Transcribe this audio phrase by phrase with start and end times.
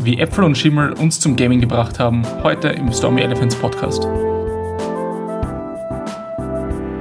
[0.00, 4.04] wie Äpfel und Schimmel uns zum Gaming gebracht haben, heute im Stormy Elephants Podcast.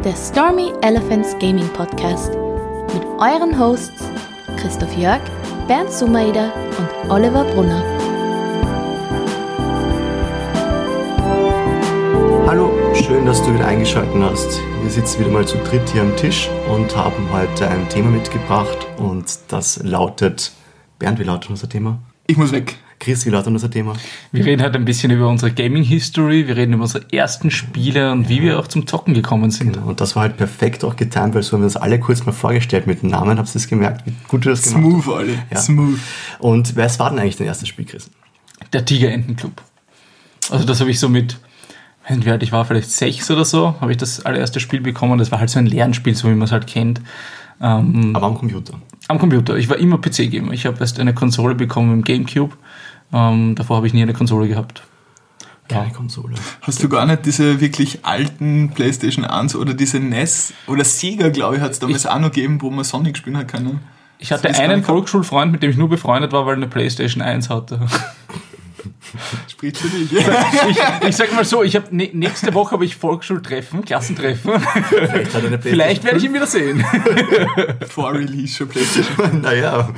[0.03, 2.33] Der Stormy Elephants Gaming Podcast
[2.93, 4.03] mit euren Hosts
[4.57, 5.21] Christoph Jörg,
[5.67, 7.83] Bernd Sumaida und Oliver Brunner.
[12.47, 14.59] Hallo, schön, dass du wieder eingeschaltet hast.
[14.81, 18.87] Wir sitzen wieder mal zu dritt hier am Tisch und haben heute ein Thema mitgebracht
[18.97, 20.51] und das lautet,
[20.97, 21.99] Bernd, wie lautet unser Thema?
[22.25, 22.77] Ich muss weg.
[22.99, 23.93] Chris, wie lautet unser Thema?
[24.31, 28.11] Wir reden heute ein bisschen über unsere Gaming History, wir reden über unsere ersten Spiele
[28.11, 29.73] und wie wir auch zum Zocken gekommen sind.
[29.73, 32.25] Genau, und das war halt perfekt auch getimt, weil so haben wir uns alle kurz
[32.25, 35.05] mal vorgestellt mit dem Namen, habt ihr es gemerkt, wie gut du das gemacht Smooth,
[35.05, 35.13] hast.
[35.13, 35.43] alle.
[35.51, 35.57] Ja.
[35.57, 35.99] Smooth.
[36.39, 38.09] Und wer war denn eigentlich dein erstes Spiel, Chris?
[38.73, 39.61] Der Tigerentenclub.
[40.49, 41.37] Also das habe ich so mit,
[42.09, 45.19] ich war, vielleicht sechs oder so, habe ich das allererste Spiel bekommen.
[45.19, 47.01] Das war halt so ein Lernspiel, so wie man es halt kennt.
[47.61, 48.79] Ähm, Aber am Computer.
[49.07, 49.55] am Computer.
[49.55, 50.51] Ich war immer PC-Gamer.
[50.53, 52.55] Ich habe erst eine Konsole bekommen im Gamecube.
[53.13, 54.83] Ähm, davor habe ich nie eine Konsole gehabt.
[55.67, 56.35] Keine Konsole.
[56.61, 61.57] Hast du gar nicht diese wirklich alten PlayStation 1 oder diese NES oder Sega, glaube
[61.57, 63.81] ich, hat es damals auch noch gegeben, wo man Sonic spielen hat können?
[64.17, 67.49] Ich hatte einen Volksschulfreund, mit dem ich nur befreundet war, weil er eine Playstation 1
[67.49, 67.81] hatte.
[69.47, 70.11] Spricht für dich.
[70.11, 74.53] Ich, ich sag mal so, ich habe nächste Woche habe ich Volksschultreffen, Klassentreffen.
[74.59, 76.83] Vielleicht, Vielleicht werde ich ihn wieder sehen.
[77.87, 79.41] Vor Release schon PlayStation.
[79.41, 79.89] naja,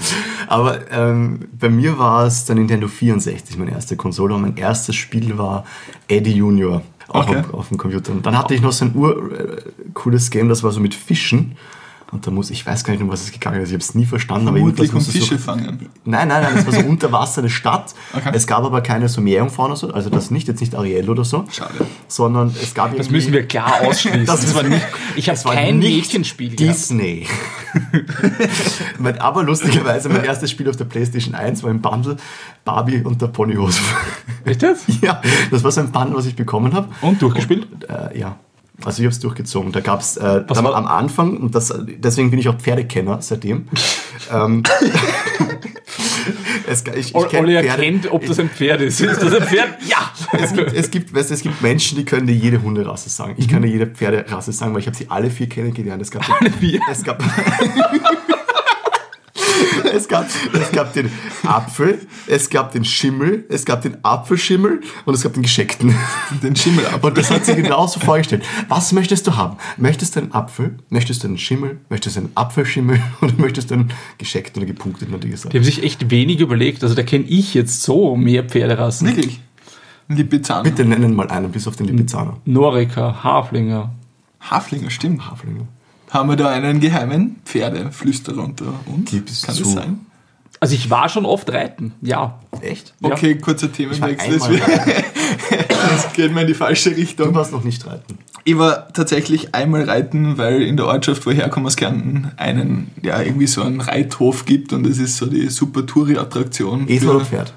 [0.47, 4.33] aber ähm, bei mir war es der Nintendo 64, meine erste Konsole.
[4.35, 5.66] Und mein erstes Spiel war
[6.07, 6.81] Eddie Junior.
[7.07, 7.39] Auch Okay.
[7.39, 8.11] auf, auf dem Computer.
[8.11, 9.61] Und dann hatte ich noch so ein ur äh,
[9.95, 11.57] cooles Game, das war so mit Fischen.
[12.12, 13.70] Und da muss, ich weiß gar nicht, um was es gegangen ist.
[13.70, 14.48] Ich habe es nie verstanden.
[14.48, 15.90] aber Vermutlich um irgendwas musste Fische so, fangen.
[16.06, 17.94] Nein, nein, nein, es war so unter Wasser eine Stadt.
[18.14, 18.32] Okay.
[18.34, 21.46] Es gab aber keine oder so, also das nicht, jetzt nicht Ariel oder so.
[21.52, 21.86] Schade.
[22.08, 24.26] Sondern es gab Das müssen wir klar ausschließen.
[24.26, 26.56] Das Das war nicht, ich habe kein Mädchenspiel.
[26.56, 27.28] Disney.
[29.20, 32.18] Aber lustigerweise, mein erstes Spiel auf der PlayStation 1 war im Bundle
[32.66, 33.82] Barbie und der Ponyhose.
[34.46, 34.86] Echt jetzt?
[35.02, 35.22] ja,
[35.52, 36.90] das war so ein Bundle, was ich bekommen habe.
[37.02, 37.68] Und durchgespielt?
[37.88, 38.38] Äh, ja.
[38.85, 39.72] Also ich habe es durchgezogen.
[39.72, 43.67] Da gab es äh, am, Anfang, und das, deswegen bin ich auch Pferdekenner seitdem.
[44.34, 44.63] ähm,
[46.67, 49.01] es, ich, ich Olli erkennt, ob das ein Pferd ist.
[49.01, 49.69] Ist das ein Pferd?
[49.88, 50.12] Ja!
[50.38, 53.35] es gibt, es, gibt, weißt, es gibt Menschen, die können dir jede Hunderasse sagen.
[53.38, 56.01] Ich kann dir jede Pferderasse sagen, weil ich habe sie alle vier kennengelernt.
[56.01, 56.79] Es gab Alle vier?
[56.91, 57.23] Es gab,
[59.94, 61.09] es, gab, es gab den
[61.44, 65.95] Apfel, es gab den Schimmel, es gab den Apfelschimmel und es gab den Gescheckten.
[66.44, 67.03] Den Schimmel ab.
[67.03, 68.44] Und das hat sie genauso vorgestellt.
[68.67, 69.57] Was möchtest du haben?
[69.77, 70.77] Möchtest du einen Apfel?
[70.89, 71.79] Möchtest du einen Schimmel?
[71.89, 73.01] Möchtest du einen Apfelschimmel?
[73.22, 75.53] Oder möchtest du einen gescheckten oder gepunkteten, hat die gesagt.
[75.53, 76.83] Die haben sich echt wenig überlegt.
[76.83, 79.07] Also da kenne ich jetzt so mehr Pferderassen.
[79.07, 79.41] Wirklich?
[80.07, 80.63] Lipizzaner.
[80.63, 82.38] Bitte nennen mal einen, bis auf den Lipizzaner.
[82.45, 83.91] Norika, Haflinger.
[84.39, 85.29] Haflinger, stimmt.
[85.29, 85.67] Haflinger.
[86.09, 89.12] Haben wir da einen geheimen Pferdeflüsterer unter uns?
[89.12, 89.64] Gib's Kann zu.
[89.64, 90.00] das sein?
[90.59, 92.40] Also ich war schon oft reiten, ja.
[92.62, 92.94] Echt?
[93.02, 94.40] Okay, kurzer Themenwechsel.
[95.69, 97.34] Das, geht mir in die falsche Du Richtung.
[97.34, 98.18] warst noch nicht reiten.
[98.44, 102.92] Ich war tatsächlich einmal reiten, weil in der Ortschaft, wo ich herkomme aus Kärnten, einen,
[103.02, 106.90] ja, irgendwie so einen Reithof gibt und das ist so die super Touri-Attraktion.
[106.90, 107.53] Esel oder Pferd?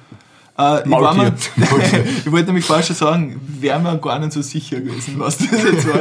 [0.58, 1.32] Äh, ich, war mir,
[2.24, 5.50] ich wollte nämlich vorher schon sagen, wäre mir gar nicht so sicher gewesen, was das
[5.50, 6.00] jetzt war.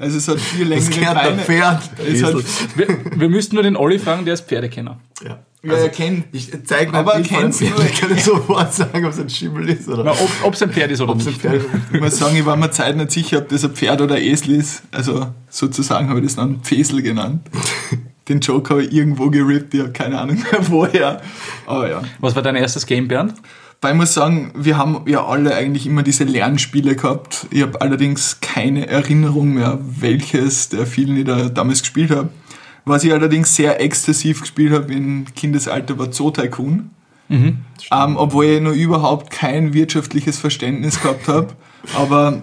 [0.00, 1.38] Also es hat viel längere Das Beine.
[1.38, 1.82] Pferd.
[2.04, 2.44] Es hat, Esel.
[2.74, 2.86] Wir,
[3.16, 4.98] wir müssten nur den Olli fragen, der ist Pferdekenner.
[5.24, 5.38] Ja.
[5.62, 6.24] ja, er kennt.
[6.32, 7.90] Ich zeige mal Aber kennst du- Pferd.
[7.92, 10.72] Ich kann dir sofort sagen, ob es ein Schimmel ist oder Na, ob es ein
[10.72, 11.40] Pferd ist oder ob es ein nicht.
[11.40, 11.66] Pferd ist.
[11.92, 14.22] Ich muss sagen, ich war mir Zeit nicht sicher, ob das ein Pferd oder ein
[14.22, 14.82] Esel ist.
[14.90, 17.48] Also sozusagen habe ich das dann Pfesel genannt.
[18.28, 21.20] Den Joke habe ich irgendwo gerippt, ich habe keine Ahnung mehr woher.
[21.66, 22.02] Aber ja.
[22.18, 23.34] Was war dein erstes Game, Bernd?
[23.82, 27.48] Weil ich muss sagen, wir haben ja alle eigentlich immer diese Lernspiele gehabt.
[27.50, 32.28] Ich habe allerdings keine Erinnerung mehr, welches der vielen ich da damals gespielt habe.
[32.84, 36.90] Was ich allerdings sehr exzessiv gespielt habe im Kindesalter war Zoo Tycoon.
[37.90, 41.48] Ähm, obwohl ich noch überhaupt kein wirtschaftliches Verständnis gehabt habe.
[41.96, 42.42] Aber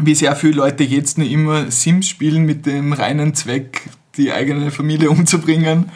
[0.00, 4.70] wie sehr viele Leute jetzt noch immer Sims spielen mit dem reinen Zweck, die eigene
[4.70, 5.90] Familie umzubringen,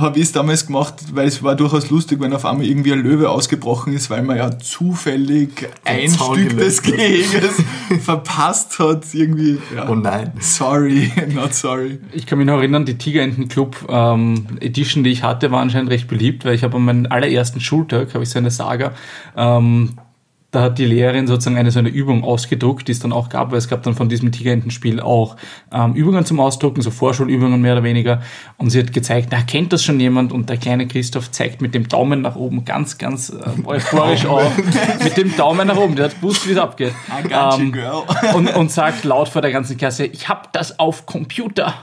[0.00, 3.00] habe ich es damals gemacht, weil es war durchaus lustig, wenn auf einmal irgendwie ein
[3.00, 7.62] Löwe ausgebrochen ist, weil man ja zufällig ein Zaun Stück des Geheges
[8.00, 9.06] verpasst hat.
[9.12, 9.58] Irgendwie.
[9.74, 9.88] Ja.
[9.88, 10.32] Oh nein.
[10.40, 11.98] Sorry, not sorry.
[12.12, 16.08] Ich kann mich noch erinnern, die Tigerentenclub ähm, Edition, die ich hatte, war anscheinend recht
[16.08, 18.92] beliebt, weil ich habe an meinem allerersten Schultag, habe ich so eine Saga,
[19.36, 19.96] ähm,
[20.50, 23.52] da hat die Lehrerin sozusagen eine so eine Übung ausgedruckt, die es dann auch gab,
[23.52, 25.36] weil es gab dann von diesem Tigerentenspiel auch
[25.72, 28.20] ähm, Übungen zum Ausdrucken, so Vorschulübungen mehr oder weniger.
[28.56, 30.32] Und sie hat gezeigt, na, kennt das schon jemand?
[30.32, 34.50] Und der kleine Christoph zeigt mit dem Daumen nach oben ganz, ganz äh, euphorisch auf.
[35.04, 36.94] mit dem Daumen nach oben, der hat gewusst, wie es abgeht.
[37.30, 38.02] Ähm, girl.
[38.34, 41.74] und, und sagt laut vor der ganzen Klasse, ich hab das auf Computer.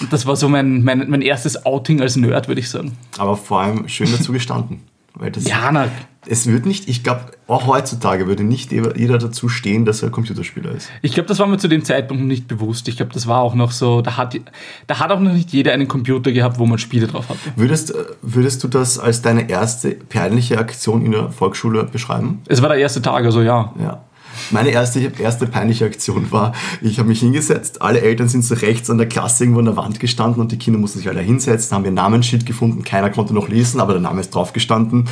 [0.00, 2.96] Und das war so mein, mein, mein erstes Outing als Nerd, würde ich sagen.
[3.18, 4.80] Aber vor allem schön dazu gestanden.
[5.14, 5.88] Weil das, Ja, na,
[6.26, 10.70] Es wird nicht, ich glaube, auch heutzutage würde nicht jeder dazu stehen, dass er Computerspieler
[10.70, 10.88] ist.
[11.02, 12.88] ich glaube, das war mir zu dem Zeitpunkt nicht bewusst.
[12.88, 14.38] Ich glaube, das war auch noch so, da hat,
[14.86, 17.40] da hat auch noch nicht jeder einen Computer gehabt, wo man Spiele drauf hatte.
[17.56, 22.40] Würdest, äh, würdest du das als deine erste peinliche Aktion in der Volksschule beschreiben?
[22.48, 23.72] Es war der erste Tag, also ja.
[23.78, 24.02] Ja.
[24.50, 28.90] Meine erste, erste peinliche Aktion war, ich habe mich hingesetzt, alle Eltern sind so rechts
[28.90, 31.76] an der Klasse irgendwo an der Wand gestanden und die Kinder mussten sich alle hinsetzen,
[31.76, 35.08] haben ihr Namensschild gefunden, keiner konnte noch lesen, aber der Name ist drauf gestanden.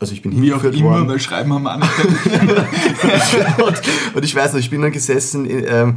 [0.00, 1.08] Also ich bin Wie auch hingeführt immer, worden.
[1.08, 1.74] weil schreiben haben wir
[3.66, 3.82] und,
[4.14, 5.96] und ich weiß noch, ich bin dann gesessen, ähm,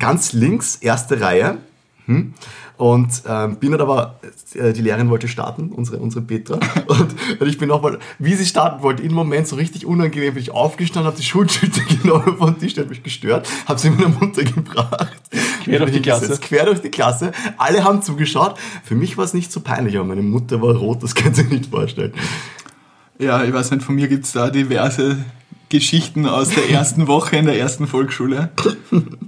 [0.00, 1.58] ganz links, erste Reihe.
[2.06, 2.34] Hm?
[2.76, 4.20] Und ähm, bin dann aber,
[4.54, 6.58] äh, die Lehrerin wollte starten, unsere, unsere Petra.
[6.86, 10.42] Und, und ich bin nochmal, wie sie starten wollte, im Moment so richtig unangenehm, bin
[10.42, 14.42] ich aufgestanden, habe die Schultüte genommen vom Tisch, hat mich gestört, habe sie meiner Mutter
[14.42, 15.20] gebracht.
[15.64, 16.38] Quer durch die Klasse.
[16.40, 17.32] Quer durch die Klasse.
[17.58, 18.58] Alle haben zugeschaut.
[18.82, 21.44] Für mich war es nicht so peinlich, aber meine Mutter war rot, das kannst du
[21.44, 22.12] dir nicht vorstellen.
[23.18, 25.18] Ja, ich weiß nicht, von mir gibt es da diverse
[25.68, 28.50] Geschichten aus der ersten Woche in der ersten Volksschule.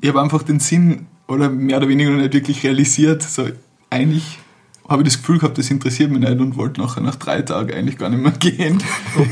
[0.01, 3.23] Ich habe einfach den Sinn oder mehr oder weniger noch nicht wirklich realisiert.
[3.23, 3.46] So,
[3.90, 4.38] eigentlich
[4.88, 7.73] habe ich das Gefühl gehabt, das interessiert mich nicht und wollte nachher nach drei Tagen
[7.73, 8.82] eigentlich gar nicht mehr gehen.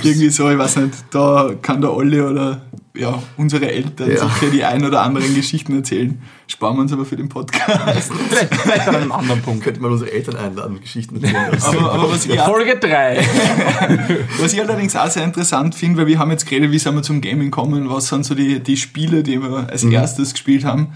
[0.03, 2.63] Irgendwie so, ich weiß nicht, da kann der Olli oder
[2.95, 4.29] ja, unsere Eltern Ja.
[4.29, 6.21] sicher die ein oder anderen Geschichten erzählen.
[6.49, 8.11] Sparen wir uns aber für den Podcast.
[8.29, 9.63] Vielleicht, vielleicht an einem anderen Punkt.
[9.63, 11.63] Könnte man unsere Eltern einladen Geschichten erzählen.
[11.63, 13.21] Aber, aber was, auch, Folge 3.
[14.41, 17.03] was ich allerdings auch sehr interessant finde, weil wir haben jetzt geredet, wie sind wir
[17.03, 20.89] zum Gaming kommen, was sind so die, die Spiele, die wir als erstes gespielt haben.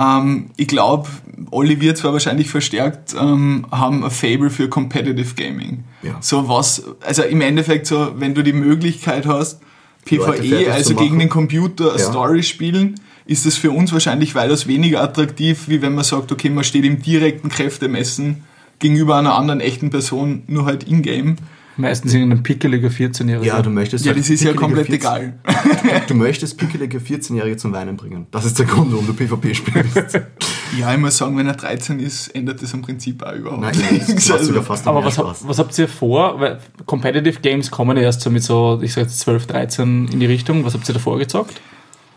[0.00, 1.08] Ähm, ich glaube,
[1.50, 5.84] Olli wird zwar wahrscheinlich verstärkt, ähm, haben ein Fable für Competitive Gaming.
[6.02, 6.16] Ja.
[6.20, 9.60] So was, also im Endeffekt so, wenn du die Möglichkeit hast,
[10.04, 12.08] PvE, zu also gegen den Computer, eine Ja.
[12.08, 16.48] Story spielen, ist das für uns wahrscheinlich weitaus weniger attraktiv, wie wenn man sagt, okay,
[16.48, 18.44] man steht im direkten Kräftemessen
[18.78, 21.36] gegenüber einer anderen echten Person, nur halt in-game.
[21.76, 23.44] Meistens irgendein pickeliger 14-Jähriger.
[23.44, 25.32] Ja, du möchtest Ja, halt das ist ja komplett 14 egal.
[26.08, 28.26] Du möchtest pickelige 14-Jährige zum Weinen bringen.
[28.32, 30.20] Das ist der Grund, warum du PvP spielst.
[30.78, 33.74] Ja, ich muss sagen, wenn er 13 ist, ändert das im Prinzip auch überhaupt Nein,
[33.90, 34.30] nichts.
[34.30, 36.38] Also, sogar fast Aber was, hab, was habt ihr vor?
[36.38, 40.20] Weil Competitive Games kommen ja erst so mit so, ich sag jetzt 12, 13 in
[40.20, 40.64] die Richtung.
[40.64, 41.60] Was habt ihr davor gezockt?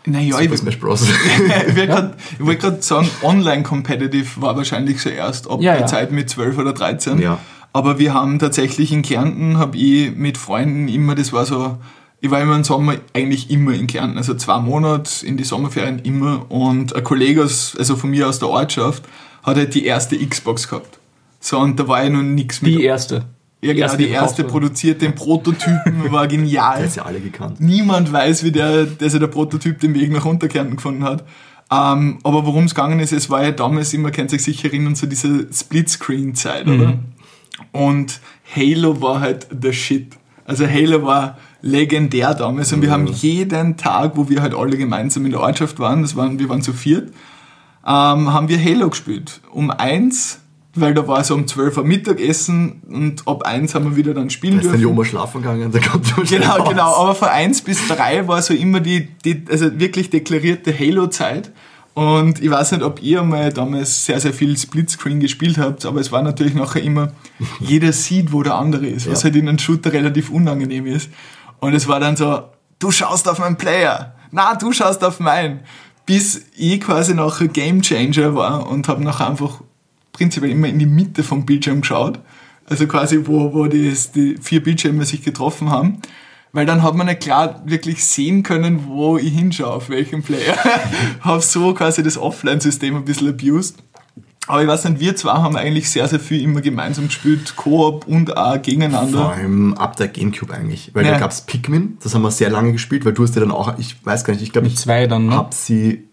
[0.06, 1.02] naja, ich, Super Smash Bros.
[1.66, 5.80] ich wollte grad- ich wollte gerade sagen, Online-Competitive war wahrscheinlich so erst ab Ja, der
[5.82, 5.86] ja.
[5.88, 7.18] Zeit mit 12 oder 13.
[7.20, 7.38] Ja.
[7.74, 11.76] Aber wir haben tatsächlich in Kärnten, habe ich mit Freunden immer, das war so,
[12.20, 15.98] ich war immer im Sommer eigentlich immer in Kärnten, also zwei Monate in die Sommerferien
[15.98, 16.48] immer.
[16.52, 19.02] Und ein Kollege aus, also von mir aus der Ortschaft
[19.42, 21.00] hat halt die erste Xbox gehabt.
[21.40, 22.76] So, und da war ja noch nichts mit.
[22.76, 23.24] Die erste.
[23.60, 26.76] ja, genau, erste, die erste produziert, den Prototypen war genial.
[26.76, 27.60] Der ist ja alle gekannt.
[27.60, 31.24] Niemand weiß, wie der, also der Prototyp den Weg nach Unterkärnten gefunden hat.
[31.72, 34.94] Ähm, aber worum es gegangen ist, es war ja damals immer, kennt sich sicher erinnern,
[34.94, 36.98] so diese Splitscreen-Zeit, oder?
[37.72, 38.20] Und
[38.54, 40.16] Halo war halt the shit.
[40.44, 45.24] Also Halo war legendär damals und wir haben jeden Tag, wo wir halt alle gemeinsam
[45.24, 47.08] in der Ortschaft waren, das waren, wir waren zu viert,
[47.86, 49.40] ähm, haben wir Halo gespielt.
[49.50, 50.40] Um eins,
[50.74, 54.28] weil da war so um 12 Uhr Mittagessen und ab eins haben wir wieder dann
[54.28, 54.80] spielen Da ist dann dürfen.
[54.82, 56.68] die Oma schlafen gegangen, da kommt die Genau, raus.
[56.68, 56.94] genau.
[56.96, 61.50] Aber von 1 bis 3 war so immer die, die also wirklich deklarierte Halo-Zeit.
[61.94, 66.00] Und ich weiß nicht, ob ihr mal damals sehr, sehr viel Splitscreen gespielt habt, aber
[66.00, 67.12] es war natürlich nachher immer,
[67.60, 69.24] jeder sieht, wo der andere ist, was Ja.
[69.24, 71.08] halt in einem Shooter relativ unangenehm ist.
[71.60, 72.42] Und es war dann so,
[72.80, 75.60] du schaust auf meinen Player, na, du schaust auf meinen.
[76.04, 79.60] Bis ich quasi nachher Game Changer war und habe nachher einfach
[80.12, 82.18] prinzipiell immer in die Mitte vom Bildschirm geschaut.
[82.68, 85.98] Also quasi, wo, wo die, die vier Bildschirme sich getroffen haben.
[86.54, 90.56] Weil dann hat man nicht klar wirklich sehen können, wo ich hinschaue, auf welchem Player.
[91.20, 93.76] habe so quasi das Offline-System ein bisschen abused.
[94.46, 98.06] Aber ich weiß nicht, wir zwei haben eigentlich sehr, sehr viel immer gemeinsam gespielt, Koop
[98.06, 99.30] und auch Vor gegeneinander.
[99.30, 100.90] allem ab der Gamecube eigentlich.
[100.94, 101.12] Weil Ja.
[101.12, 103.76] da gab's Pikmin, das haben wir sehr lange gespielt, weil du hast ja dann auch,
[103.78, 105.34] ich weiß gar nicht, ich glaube, ich zwei dann, ne?
[105.34, 106.04] hab sie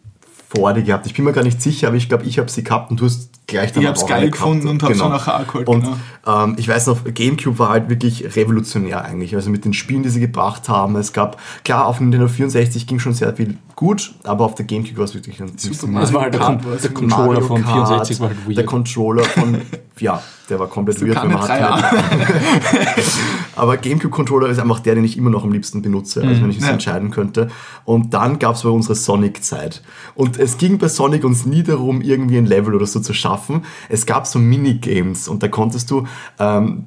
[0.50, 1.06] vor dir gehabt.
[1.06, 3.06] Ich bin mir gar nicht sicher, aber ich glaube, ich habe sie gehabt und du
[3.06, 5.06] hast gleich dann Ich hab's auch geil gefunden und hab's genau.
[5.06, 6.44] dann nachher auch geholt, Und genau.
[6.44, 9.36] ähm, ich weiß noch, Gamecube war halt wirklich revolutionär eigentlich.
[9.36, 10.96] Also mit den Spielen, die sie gebracht haben.
[10.96, 14.98] Es gab, klar, auf Nintendo 64 ging schon sehr viel gut, aber auf der Gamecube
[14.98, 17.88] war es wirklich ein Super Das war halt der, Kart der Controller Mario von Kart,
[17.88, 18.58] 64 war halt weird.
[18.58, 19.62] Der Controller von,
[20.00, 20.22] ja,
[20.52, 21.16] der war komplett weird.
[21.16, 21.50] weil man hat
[23.56, 26.58] aber Gamecube-Controller ist einfach der, den ich immer noch am liebsten benutze, also wenn ich
[26.60, 26.72] es Ja.
[26.72, 27.50] entscheiden könnte.
[27.86, 29.82] Und dann gab es bei unsere Sonic-Zeit.
[30.16, 33.64] Und es ging bei Sonic uns nie darum, irgendwie ein Level oder so zu schaffen.
[33.90, 36.06] Es gab so Minigames und da konntest du
[36.40, 36.86] ähm,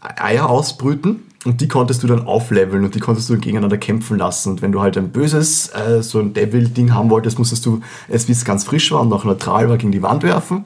[0.00, 4.50] Eier ausbrüten und die konntest du dann aufleveln und die konntest du gegeneinander kämpfen lassen.
[4.50, 8.28] Und wenn du halt ein böses, äh, so ein Devil-Ding haben wolltest, musstest du es,
[8.28, 10.64] wie es ganz frisch war und noch neutral war, gegen die Wand werfen.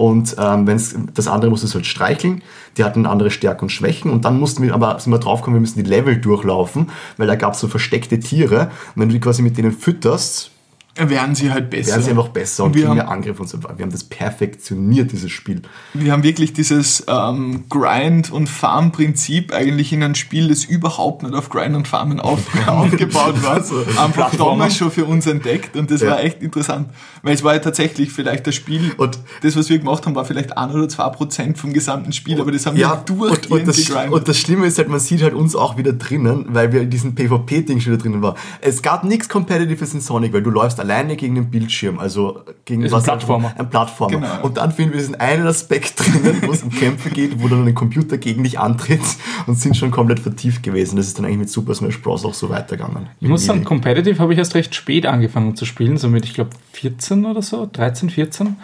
[0.00, 2.40] Und ähm, wenn's, das andere musstest du halt streicheln.
[2.78, 5.60] Die hatten andere Stärken und Schwächen und dann mussten wir aber sind wir draufgekommen, wir
[5.60, 6.88] müssen die Level durchlaufen,
[7.18, 8.70] weil da gab es so versteckte Tiere.
[8.94, 10.52] Und wenn du die quasi mit denen fütterst,
[10.96, 11.92] werden sie halt besser.
[11.92, 13.62] werden sie einfach besser und, Und wir kriegen haben- mehr Angriff und so.
[13.62, 15.62] Wir haben das perfektioniert, dieses Spiel.
[15.94, 21.34] Wir haben wirklich dieses ähm, Grind- und Farm-Prinzip eigentlich in einem Spiel, das überhaupt nicht
[21.34, 23.56] auf Grind und Farmen auf, aufgebaut war.
[23.56, 24.50] Einfach Plattformer.
[24.52, 26.10] damals schon für uns entdeckt und das Ja.
[26.10, 26.88] war echt interessant.
[27.22, 30.24] Weil es war ja tatsächlich vielleicht das Spiel, Und- das, was wir gemacht haben, war
[30.24, 33.68] vielleicht ein oder zwei Prozent vom gesamten Spiel, aber das haben wir und, und, durchgehend
[33.68, 36.82] das, und das Schlimme ist halt, man sieht halt uns auch wieder drinnen, weil wir
[36.82, 38.36] in diesem PvP-Ding schon wieder drinnen waren.
[38.60, 42.82] Es gab nichts Competitives in Sonic, weil du läufst alleine gegen den Bildschirm, also gegen
[42.82, 43.54] Ist ein Plattformer.
[43.56, 44.18] Ein Plattformer.
[44.18, 44.42] Genau.
[44.42, 47.66] Und dann finden wir diesen einen Aspekt drinnen, wo es um Kämpfe geht, wo dann
[47.66, 49.00] ein Computer gegen dich antritt
[49.46, 50.96] und sind schon komplett vertieft gewesen.
[50.96, 52.24] Das ist dann eigentlich mit Super Smash Bros.
[52.24, 53.08] auch so weitergegangen.
[53.20, 56.34] Ich muss sagen, Competitive habe ich erst recht spät angefangen zu spielen, so mit, ich
[56.34, 58.56] glaube, 14 oder so, 13, 14.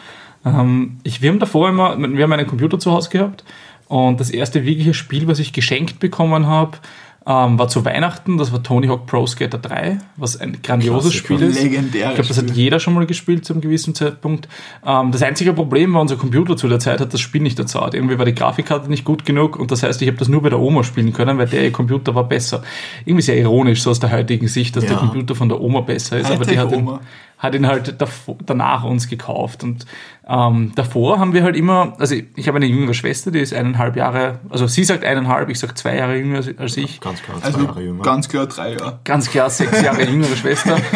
[0.45, 3.45] Ähm, ich, wir haben davor immer, wir haben einen Computer zu Hause gehabt
[3.89, 6.79] und das erste wirkliche Spiel, was ich geschenkt bekommen habe,
[7.29, 11.35] ähm, war zu Weihnachten, das war Tony Hawk Pro Skater 3, was ein grandioses Klassiker.
[11.35, 11.63] Spiel ist.
[11.63, 14.49] Legendäres Ich glaube, das hat jeder schon mal gespielt zu einem gewissen Zeitpunkt.
[14.87, 17.95] Ähm, das einzige Problem war, unser Computer zu der Zeit hat das Spiel nicht erzahlt.
[17.95, 20.51] Irgendwie war die Grafikkarte nicht gut genug und das heißt, ich habe das nur bei
[20.51, 22.63] der Oma spielen können, weil der ihr Computer war besser.
[23.05, 24.99] Irgendwie sehr ironisch, so aus der heutigen Sicht, dass der Ja.
[25.01, 27.01] Computer von der Oma besser ist, aber die hat ihn, Hightech-Oma.
[27.39, 29.63] Hat ihn halt davor, danach uns gekauft.
[29.63, 29.85] Und
[30.27, 33.53] ähm, davor haben wir halt immer, also ich, ich habe eine jüngere Schwester, die ist
[33.53, 37.01] eineinhalb Jahre, also sie sagt eineinhalb, ich sag zwei Jahre jünger als, als ich.
[37.01, 38.03] Ganz klar, zwei also Jahre jünger.
[38.03, 39.01] ganz klar drei Jahre.
[39.05, 40.77] Ganz klar, sechs Jahre jüngere Schwester.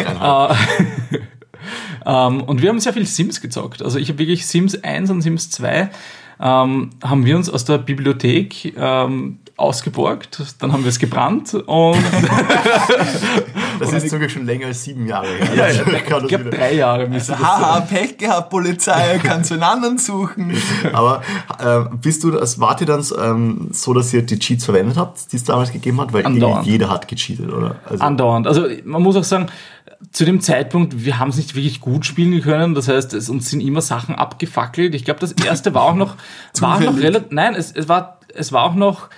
[0.51, 1.17] äh,
[2.05, 3.83] ähm, und wir haben sehr viel Sims gezockt.
[3.83, 5.89] Also ich habe wirklich Sims 1 und Sims 2
[6.41, 10.41] ähm, haben wir uns aus der Bibliothek ähm, ausgeborgt.
[10.59, 12.03] Dann haben wir es gebrannt und
[13.81, 15.55] Das ist sogar schon länger als sieben Jahre her.
[15.55, 17.49] ja, Also, ich kann das glaube wieder- drei Jahre müsste das sein.
[17.49, 20.55] Haha, Pech gehabt, Polizei, kannst du einen anderen suchen.
[20.93, 21.21] Aber
[21.59, 25.31] äh, bist du, das wart ihr dann ähm, so, dass ihr die Cheats verwendet habt,
[25.31, 26.13] die es damals gegeben hat?
[26.13, 26.25] Weil
[26.63, 27.75] jeder hat gecheatet, oder?
[27.89, 28.47] Also, Andauernd.
[28.47, 29.47] Also man muss auch sagen,
[30.11, 32.73] zu dem Zeitpunkt, wir haben es nicht wirklich gut spielen können.
[32.73, 34.95] Das heißt, es uns sind immer Sachen abgefackelt.
[34.95, 36.15] Ich glaube, das erste war auch noch,
[36.59, 39.09] war auch noch relativ, nein, es, es war, es war auch noch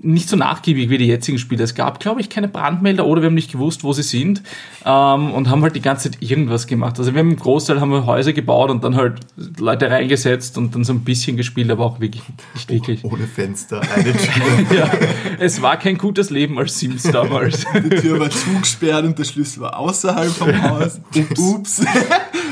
[0.00, 1.62] nicht so nachgiebig wie die jetzigen Spiele.
[1.62, 4.42] Es gab, glaube ich, keine Brandmelder oder wir haben nicht gewusst, wo sie sind
[4.86, 6.98] ähm, und haben halt die ganze Zeit irgendwas gemacht.
[6.98, 9.20] Also wir haben im Großteil haben wir Häuser gebaut und dann halt
[9.58, 12.22] Leute reingesetzt und dann so ein bisschen gespielt, aber auch wirklich
[12.54, 13.04] nicht wirklich.
[13.04, 14.76] ohne Fenster, eine Tür.
[14.76, 14.90] Ja,
[15.38, 17.64] es war kein gutes Leben als Sims damals.
[17.74, 21.00] Die Tür war zugesperrt und der Schlüssel war außerhalb vom Haus.
[21.36, 21.82] Ups.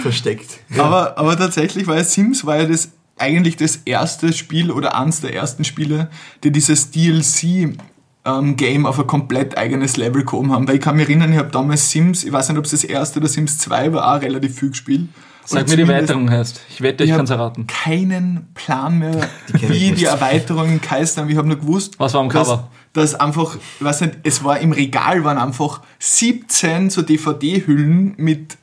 [0.02, 0.58] versteckt.
[0.76, 5.20] Aber, aber tatsächlich war ja Sims war ja das eigentlich das erste Spiel oder eins
[5.20, 6.08] der ersten Spiele,
[6.44, 7.76] die dieses DLC
[8.24, 10.66] ähm, Game auf ein komplett eigenes Level gehoben haben.
[10.68, 12.84] Weil ich kann mich erinnern, ich habe damals Sims, ich weiß nicht, ob es das
[12.84, 15.08] erste oder Sims 2 war, auch relativ viel gespielt.
[15.46, 16.60] Sag mir die Erweiterung heißt.
[16.68, 17.66] Ich wette, ich Ich kann es erraten.
[17.66, 21.30] keinen Plan mehr, ich wie die Erweiterungen geheißen haben.
[21.30, 22.68] Ich habe nur gewusst, Was war am dass, Cover?
[22.92, 28.58] dass einfach, ich weiß nicht, es war im Regal waren einfach 17 so DVD-Hüllen mit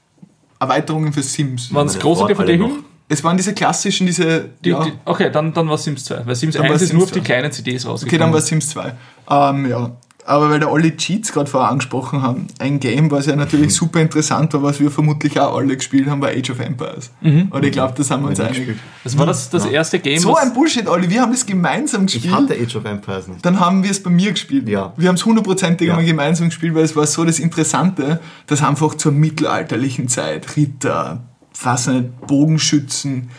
[0.60, 1.74] Erweiterungen für Sims.
[1.74, 2.84] Waren es große DVD-Hüllen?
[3.10, 4.50] Es waren diese klassischen, diese.
[4.66, 4.84] Die, ja.
[4.84, 6.26] die, okay, dann, dann war Sims 2.
[6.26, 7.26] Weil Sims Dann 1 war's ist Sims nur auf die 2.
[7.26, 8.20] kleinen CDs Okay, rausgekommen.
[8.20, 8.94] dann war Sims 2.
[9.30, 9.92] Ähm, ja.
[10.26, 13.40] Aber weil da alle Cheats gerade vorher angesprochen haben, ein Game, was ja Mhm.
[13.40, 17.12] natürlich super interessant war, was wir vermutlich auch alle gespielt haben, war Age of Empires.
[17.22, 17.48] Mhm.
[17.50, 18.58] Und ich glaube, das haben wir uns einig.
[18.58, 18.80] gespielt.
[19.06, 21.10] das war das, das erste Game, So was- ein Bullshit, Olli.
[21.10, 22.26] Wir haben das gemeinsam gespielt.
[22.26, 23.46] Ich hatte Age of Empires nicht.
[23.46, 24.68] dann haben wir es bei mir gespielt.
[24.68, 24.92] Ja.
[24.98, 25.94] Wir haben es hundertprozentig Ja.
[25.94, 31.24] einmal gemeinsam gespielt, weil es war so das Interessante, dass einfach zur mittelalterlichen Zeit Ritter,
[31.64, 33.30] was nicht, Bogenschützen,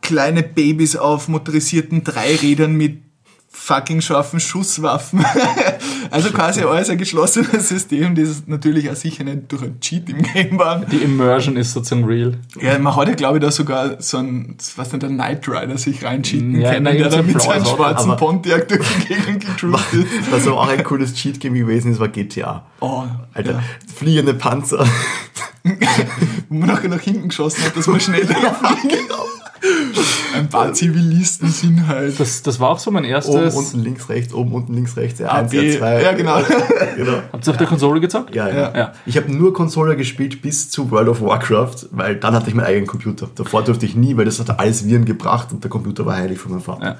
[0.00, 3.02] kleine Babys auf motorisierten Dreirädern mit
[3.56, 5.24] fucking scharfen Schusswaffen.
[6.10, 10.22] also quasi alles ein geschlossenes System, das natürlich auch sicher nicht durch ein Cheat im
[10.22, 10.84] Game war.
[10.84, 12.38] die Immersion ist sozusagen real.
[12.60, 15.78] Ja, man hat ja, glaube ich, da sogar so ein, was nicht, der Knight Rider
[15.78, 19.94] sich reincheaten Ja, können, nein, der da mit seinem schwarzen Pontiac durch die Gegend gecruised
[19.94, 20.30] ist.
[20.30, 22.66] Was aber auch ein cooles Cheat-Game gewesen ist, war GTA.
[22.80, 23.62] Oh, Alter, ja.
[23.92, 24.86] fliegende Panzer.
[26.48, 29.10] Wo man nachher nach hinten geschossen hat, dass man schneller fliegt.
[30.34, 32.20] Ein paar Zivilisten sind halt.
[32.20, 33.54] Das, das war auch so mein Oben, erstes.
[33.54, 35.56] unten, links, rechts, oben, unten, links, rechts, R1, AD.
[35.56, 36.02] R2.
[36.02, 36.38] Ja, genau.
[36.96, 37.22] genau.
[37.32, 38.34] Habt ihr auf der Konsole gezockt?
[38.34, 38.76] Ja, ja.
[38.76, 38.92] Ja.
[39.06, 42.66] Ich habe nur Konsole gespielt bis zu World of Warcraft, weil dann hatte ich meinen
[42.66, 43.28] eigenen Computer.
[43.34, 46.38] Davor durfte ich nie, weil das hat alles Viren gebracht und der Computer war heilig
[46.38, 46.84] von meinem Vater.
[46.84, 46.96] Ja.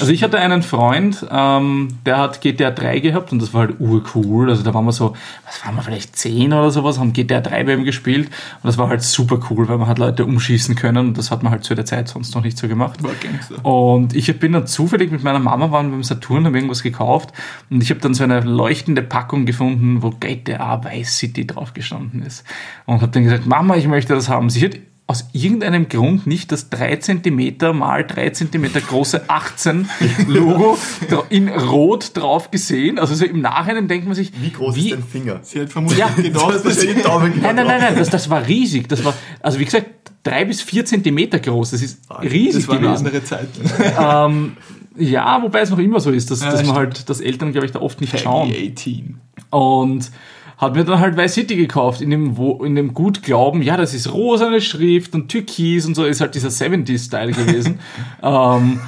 [0.00, 3.80] Also ich hatte einen Freund, ähm, der hat GTA 3 gehabt und das war halt
[3.80, 4.50] urcool.
[4.50, 7.64] Also da waren wir so, was waren wir vielleicht 10 oder sowas, haben GTA 3
[7.64, 11.08] bei ihm gespielt und das war halt super cool, weil man hat Leute umschießen können
[11.08, 13.02] und das hat man halt zu der Zeit sonst noch nicht so gemacht.
[13.02, 13.64] War Gangster.
[13.64, 17.32] Und ich bin dann zufällig mit meiner Mama waren beim Saturn, haben irgendwas gekauft
[17.70, 22.22] und ich habe dann so eine leuchtende Packung gefunden, wo GTA Vice City drauf gestanden
[22.22, 22.44] ist.
[22.86, 24.50] Und habe dann gesagt, Mama, ich möchte das haben.
[24.50, 29.88] Sie hat aus irgendeinem Grund nicht das 3 cm mal 3 cm große 18
[30.28, 30.78] Logo
[31.28, 32.98] in Rot drauf gesehen.
[32.98, 35.40] Also so im Nachhinein denkt man sich, Wie groß wie, ist dein Finger?
[35.42, 38.30] Sie hat vermutlich Ja, gedacht, das ist dass Daumen Nein, nein, nein, nein, das, das
[38.30, 38.88] war riesig.
[38.88, 39.86] Das war, also wie gesagt,
[40.22, 41.72] drei bis vier Zentimeter groß.
[41.72, 43.06] Das ist riesig das waren gewesen.
[43.06, 43.70] andere Zeiten.
[44.00, 44.56] Ähm,
[44.96, 47.66] ja, wobei es noch immer so ist, dass, Ja, dass man halt, dass Eltern, glaube
[47.66, 48.48] ich, da oft nicht schauen.
[48.48, 49.20] Peggy 18.
[49.50, 50.10] Und
[50.58, 53.76] hat mir dann halt Vice City gekauft, in dem, wo, in dem gut Glauben, ja,
[53.76, 57.80] das ist rosane Schrift und Türkis und so, ist halt dieser 70s-Style gewesen.
[58.22, 58.80] ähm,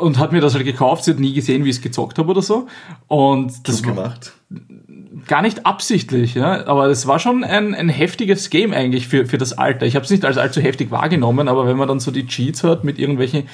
[0.00, 2.30] und hat mir das halt gekauft, sie hat nie gesehen, wie ich es gezockt habe
[2.30, 2.66] oder so.
[3.08, 4.32] Und das war gemacht.
[5.26, 9.38] gar nicht absichtlich, ja, aber es war schon ein, ein heftiges Game eigentlich für, für
[9.38, 9.86] das Alter.
[9.86, 12.62] Ich habe es nicht als allzu heftig wahrgenommen, aber wenn man dann so die Cheats
[12.62, 13.44] hört mit irgendwelchen,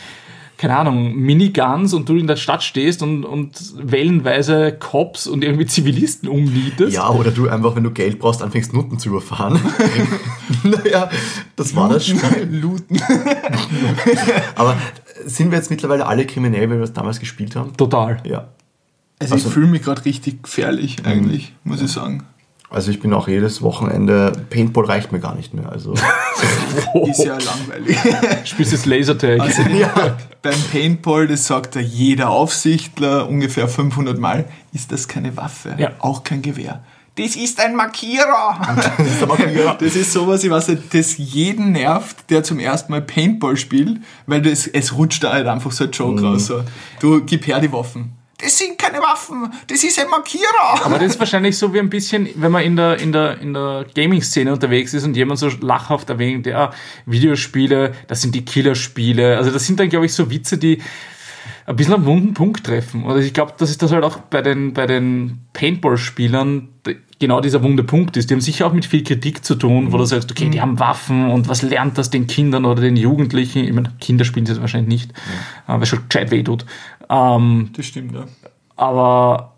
[0.61, 5.65] keine Ahnung, Miniguns und du in der Stadt stehst und, und wellenweise Cops und irgendwie
[5.65, 6.95] Zivilisten umnietest.
[6.95, 9.59] Ja, oder du einfach, wenn du Geld brauchst, anfängst Nutten zu überfahren.
[10.63, 11.09] naja,
[11.57, 12.21] das war das Spiel.
[12.51, 13.01] Looten.
[14.55, 14.77] Aber
[15.25, 17.75] sind wir jetzt mittlerweile alle kriminell, weil wir das damals gespielt haben?
[17.79, 18.19] Total.
[18.25, 18.49] Ja.
[19.19, 22.25] Also, Also- ich fühle mich gerade richtig gefährlich, eigentlich, muss ich sagen.
[22.73, 25.71] Also ich bin auch jedes Wochenende, Paintball reicht mir gar nicht mehr.
[25.71, 25.93] Also
[27.05, 27.97] Ist ja langweilig.
[28.45, 29.41] Spielst jetzt Lasertag.
[29.41, 30.17] Also Ja.
[30.41, 35.91] beim Paintball, das sagt ja jeder Aufsichtler ungefähr 500 Mal, ist das keine Waffe, Ja.
[35.99, 36.81] auch kein Gewehr.
[37.17, 38.61] Das ist ein Markierer.
[38.97, 39.21] das ist
[39.57, 39.75] ja.
[39.75, 43.99] Das ist sowas, ich weiß nicht, das jeden nervt, der zum ersten Mal Paintball spielt,
[44.27, 46.47] weil das, es rutscht da halt einfach so ein Joke raus.
[46.47, 46.63] So.
[47.01, 48.13] Du, gib her die Waffen.
[48.43, 50.85] Das sind keine Waffen, das ist ein Markierer.
[50.85, 53.55] Aber das ist wahrscheinlich so wie ein bisschen, wenn man in der, in der, in
[53.55, 56.71] der Gaming-Szene unterwegs ist und jemand so lachhaft erwähnt, ja,
[57.07, 59.37] Videospiele, das sind die Killerspiele.
[59.37, 60.81] Also das sind dann, glaube ich, so Witze, die
[61.67, 63.05] ein bisschen am wunden Punkt treffen.
[63.05, 66.69] Und ich glaube, dass es das halt auch bei den, bei den Paintball-Spielern
[67.21, 68.31] genau dieser wunde Punkt ist.
[68.31, 70.81] Die haben sicher auch mit viel Kritik zu tun, wo du sagst, okay, die haben
[70.81, 73.65] Waffen und was lernt das den Kindern oder den Jugendlichen?
[73.65, 76.65] Ich meine, Kinder spielen das wahrscheinlich nicht, äh, weil es schon gescheit weh tut.
[77.11, 78.25] Ähm, Das stimmt, ja.
[78.77, 79.55] aber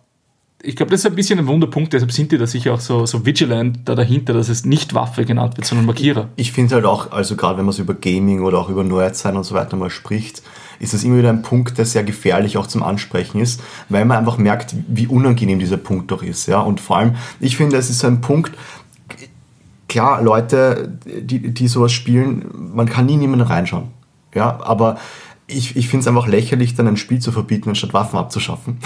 [0.65, 3.05] ich glaube, das ist ein bisschen ein Wunderpunkt, deshalb sind die da sicher auch so,
[3.05, 6.29] so vigilant da dahinter, dass es nicht Waffe genannt wird, sondern Markierer.
[6.37, 9.37] Ich finde halt auch, also gerade wenn man so über Gaming oder auch über Nerdsein
[9.37, 10.43] und so weiter mal spricht,
[10.79, 14.19] ist das immer wieder ein Punkt, der sehr gefährlich auch zum Ansprechen ist, weil man
[14.19, 16.47] einfach merkt, wie unangenehm dieser Punkt doch ist.
[16.47, 16.61] Ja?
[16.61, 18.53] Und vor allem, ich finde, es ist so ein Punkt,
[19.89, 23.89] klar, Leute, die, die sowas spielen, man kann nie niemanden reinschauen.
[24.35, 24.99] Ja, aber
[25.47, 28.79] ich, ich finde es einfach lächerlich, dann ein Spiel zu verbieten, anstatt Waffen abzuschaffen.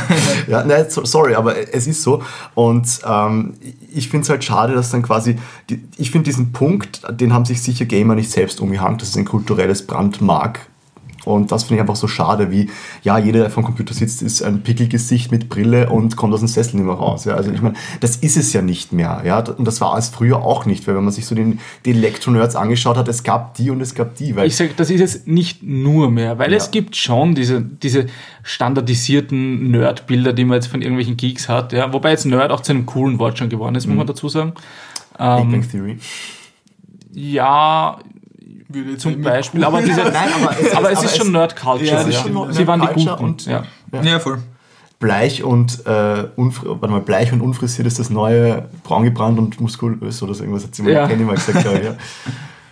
[0.48, 2.22] ja, nein, so, sorry, aber es ist so.
[2.54, 3.54] Und ähm,
[3.92, 5.36] ich finde es halt schade, dass dann quasi,
[5.70, 9.16] die, ich finde diesen Punkt, den haben sich sicher Gamer nicht selbst umgehangen, das ist
[9.16, 10.66] ein kulturelles Brandmark.
[11.24, 12.70] Und das finde ich einfach so schade, wie,
[13.02, 16.48] ja, jeder, der vom Computer sitzt, ist ein Pickelgesicht mit Brille und kommt aus dem
[16.48, 17.24] Sessel nicht mehr raus.
[17.24, 19.22] Ja, also ich meine, das ist es ja nicht mehr.
[19.24, 21.90] Ja, und das war es früher auch nicht, weil wenn man sich so den, die
[21.92, 24.36] Elektro-Nerds angeschaut hat, es gab die und es gab die.
[24.36, 26.56] Weil Ich sage, das ist jetzt nicht nur mehr, weil Ja.
[26.58, 28.06] es gibt schon diese, diese
[28.42, 32.72] standardisierten Nerd-Bilder, die man jetzt von irgendwelchen Geeks hat, ja, wobei jetzt Nerd auch zu
[32.72, 34.52] einem coolen Wort schon geworden ist, muss man dazu sagen.
[34.52, 35.98] Big Ähm, Bang Theory.
[37.12, 37.98] ja,
[38.98, 41.86] zum Beispiel, mit- aber, diese, Nein, aber es- aber es aber ist es- schon Nerd-Culture.
[41.88, 42.54] Ja, das Ja, stimmt.
[42.54, 43.24] Sie waren die Guten.
[43.24, 43.64] und- ja.
[44.02, 44.38] Ja, voll.
[45.00, 45.88] Bleich und, äh,
[46.36, 50.64] warte mal, bleich und unfrisiert ist das neue braun gebrannt und muskulös oder so irgendwas
[50.64, 51.06] hat sie mal Ja.
[51.08, 51.84] Mal gesagt, glaube ich.
[51.84, 51.96] Ja.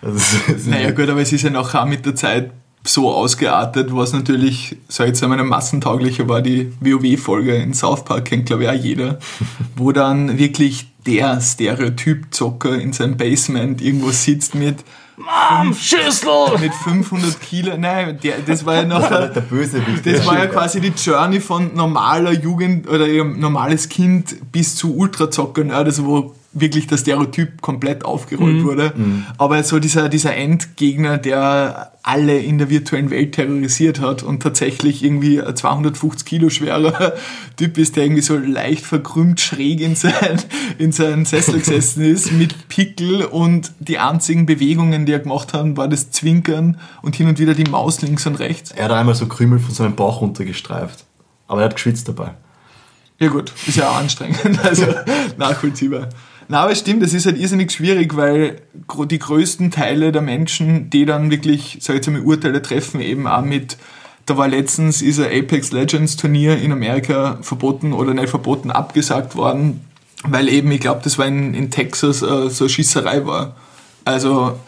[0.05, 2.51] Also, es ist- Naja gut, aber es ist ja nachher mit der Zeit
[2.85, 8.25] so ausgeartet, was natürlich, sag ich jetzt einmal, massentauglicher war, die WoW-Folge in South Park,
[8.25, 9.19] kennt glaube ich auch jeder,
[9.77, 14.79] wo dann wirklich der Stereotyp-Zocker in seinem Basement irgendwo sitzt mit,
[15.23, 16.59] Mom, Schüssel!
[16.61, 19.29] mit 500 Kilo, nein, der, das war ja der, nachher...
[19.29, 20.05] der Bösewicht.
[20.05, 24.97] Das war ja quasi die Journey von normaler Jugend oder eben normales Kind bis zu
[24.97, 28.93] Ultrazocker, also wo wirklich das Stereotyp komplett aufgerollt wurde.
[29.39, 35.05] Aber so dieser, dieser Endgegner, der alle in der virtuellen Welt terrorisiert hat und tatsächlich
[35.05, 37.13] irgendwie ein 250 Kilo schwerer
[37.57, 40.41] Typ ist, der irgendwie so leicht verkrümmt schräg in sein,
[40.79, 45.77] in seinen Sessel gesessen ist, mit Pickel und die einzigen Bewegungen, die er gemacht hat,
[45.77, 48.73] war das Zwinkern und hin und wieder die Maus links und rechts.
[48.73, 51.05] Er hat einmal so Krümel von seinem Bauch runtergestreift.
[51.47, 52.33] Aber er hat geschwitzt dabei.
[53.19, 54.87] Ja gut, ist ja auch anstrengend, also
[55.37, 56.09] nachvollziehbar.
[56.49, 58.61] Na, aber stimmt, es ist halt irrsinnig schwierig, weil
[59.07, 63.77] die größten Teile der Menschen, die dann wirklich, einmal, Urteile treffen, eben auch mit,
[64.27, 69.37] da war letztens ist ein Apex Legends Turnier in Amerika verboten oder nicht verboten, abgesagt
[69.37, 69.81] worden,
[70.25, 73.57] weil eben, ich glaube, das war in, in Texas äh, so eine Schießerei war.
[74.05, 74.59] Also,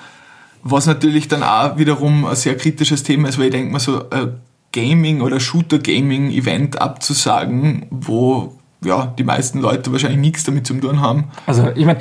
[0.62, 4.08] was natürlich dann auch wiederum ein sehr kritisches Thema ist, weil ich denke mir so,
[4.10, 4.40] ein
[4.72, 11.24] Gaming- oder Shooter-Gaming-Event abzusagen, wo ja, die meisten Leute wahrscheinlich nichts damit zu tun haben.
[11.46, 12.00] Also, ich meine,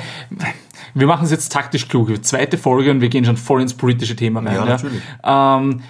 [0.94, 2.24] wir machen es jetzt taktisch klug.
[2.24, 4.54] Zweite Folge und wir gehen schon voll ins politische Thema rein.
[4.54, 5.02] Ja, Ja, natürlich.
[5.24, 5.80] Ähm,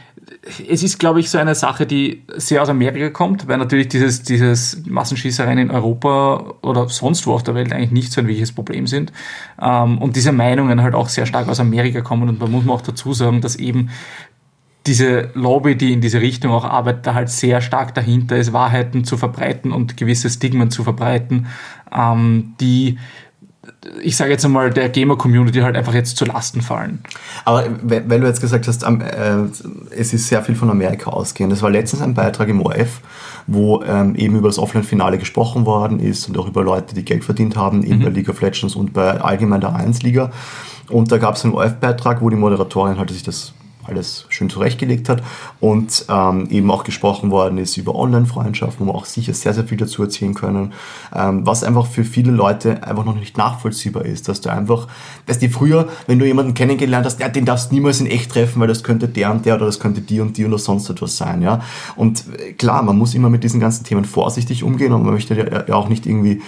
[0.68, 4.22] es ist, glaube ich, so eine Sache, die sehr aus Amerika kommt, weil natürlich dieses,
[4.22, 8.52] dieses Massenschießereien in Europa oder sonst wo auf der Welt eigentlich nicht so ein wirkliches
[8.52, 9.12] Problem sind.
[9.60, 12.28] Ähm, und diese Meinungen halt auch sehr stark aus Amerika kommen.
[12.28, 13.90] Und da muss man auch dazu sagen, dass eben
[14.86, 19.04] diese Lobby, die in diese Richtung auch arbeitet, da halt sehr stark dahinter ist, Wahrheiten
[19.04, 21.46] zu verbreiten und gewisse Stigmen zu verbreiten,
[21.96, 22.98] ähm, die,
[24.02, 26.98] ich sage jetzt einmal, der Gamer-Community halt einfach jetzt zu Lasten fallen.
[27.46, 29.36] Aber we- weil du jetzt gesagt hast, äh,
[29.90, 31.52] es ist sehr viel von Amerika ausgehend.
[31.54, 33.00] Es war letztens ein Beitrag im ORF,
[33.46, 37.24] wo ähm, eben über das Offline-Finale gesprochen worden ist und auch über Leute, die Geld
[37.24, 40.30] verdient haben, eben bei League of Legends und bei allgemein der 1-Liga.
[40.90, 43.54] Und da gab es einen ORF-Beitrag, wo die Moderatorin halt sich das
[43.86, 45.22] alles schön zurechtgelegt hat
[45.60, 49.64] und ähm, eben auch gesprochen worden ist über Online-Freundschaft, wo wir auch sicher sehr, sehr
[49.64, 50.72] viel dazu erzählen können,
[51.14, 54.88] ähm, was einfach für viele Leute einfach noch nicht nachvollziehbar ist, dass du einfach,
[55.26, 58.32] dass die früher, wenn du jemanden kennengelernt hast, ja, den darfst du niemals in echt
[58.32, 60.88] treffen, weil das könnte der und der oder das könnte die und die oder sonst
[60.90, 61.60] etwas sein, ja.
[61.96, 65.64] Und äh, klar, man muss immer mit diesen ganzen Themen vorsichtig umgehen und man möchte
[65.68, 66.42] ja auch nicht irgendwie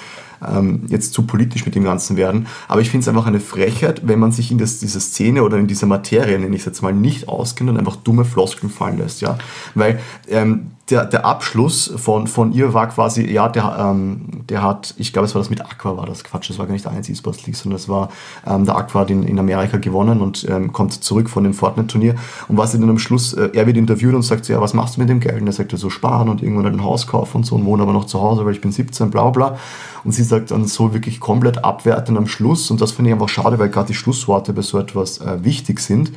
[0.47, 2.47] ähm, jetzt zu politisch mit dem Ganzen werden.
[2.69, 5.59] Aber ich finde es einfach eine Frechheit, wenn man sich in das, diese Szene oder
[5.59, 8.99] in dieser Materie, nenne ich es jetzt mal, nicht auskennt und einfach dumme Floskeln fallen
[8.99, 9.21] lässt.
[9.21, 9.39] Ja?
[9.75, 14.95] Weil ähm, der, der Abschluss von, von ihr war quasi, ja, der, ähm, der hat,
[14.99, 16.93] ich glaube, es war das mit Aqua, war das Quatsch, das war gar nicht der
[16.93, 18.09] 1 E-Sports League, sondern das war,
[18.47, 22.15] ähm, der Aqua hat in, in Amerika gewonnen und ähm, kommt zurück von dem Fortnite-Turnier.
[22.47, 24.75] Und was sie dann am Schluss, äh, er wird interviewt und sagt so, ja, was
[24.75, 25.41] machst du mit dem Geld?
[25.41, 27.83] Und er sagt so, sparen und irgendwann halt ein Haus kaufen und so und wohne
[27.83, 29.59] aber noch zu Hause, weil ich bin 17, bla bla.
[30.05, 33.29] Und sie sagt dann so wirklich komplett abwertend am Schluss und das finde ich einfach
[33.29, 36.13] schade, weil gerade die Schlussworte bei so etwas äh, wichtig sind.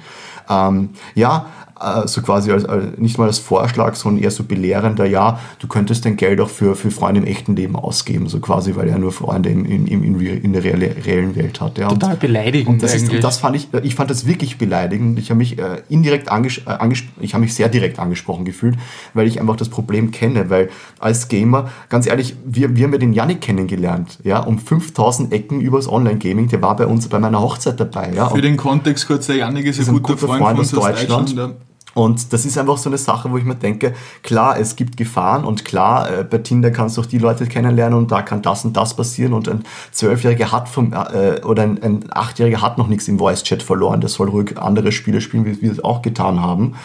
[0.47, 1.47] Ähm, ja,
[1.79, 5.67] äh, so quasi als, als, nicht mal als Vorschlag, sondern eher so belehrender, ja, du
[5.67, 8.97] könntest dein Geld auch für, für Freunde im echten Leben ausgeben, so quasi, weil er
[8.97, 11.77] nur Freunde in, in, in, in der reellen Welt hat.
[11.77, 11.89] Ja.
[11.89, 15.19] Total und, beleidigend und das, ist, und das fand ich, ich fand das wirklich beleidigend.
[15.19, 18.75] Ich habe mich äh, indirekt anges äh, anges ich habe mich sehr direkt angesprochen gefühlt,
[19.13, 22.99] weil ich einfach das Problem kenne, weil als Gamer, ganz ehrlich, wir, wir haben ja
[22.99, 27.41] den Yannick kennengelernt, ja, um 5000 Ecken übers Online-Gaming, der war bei uns bei meiner
[27.41, 28.29] Hochzeit dabei, ja.
[28.29, 30.59] Für den Kontext kurz, der Janik ist, ist ein ein guter, guter Freund, Freund von
[30.59, 31.29] uns aus Deutschland.
[31.29, 31.68] Deutschland.
[31.99, 35.43] Und das ist einfach so eine Sache, wo ich mir denke, klar, es gibt Gefahren
[35.43, 38.63] und klar, äh, bei Tinder kannst du auch die Leute kennenlernen und da kann das
[38.63, 42.87] und das passieren und ein Zwölfjähriger hat vom, äh, oder ein, ein Achtjähriger hat noch
[42.87, 43.99] nichts im Voice-Chat verloren.
[43.99, 46.75] Das soll ruhig andere Spiele spielen, wie wir es auch getan haben.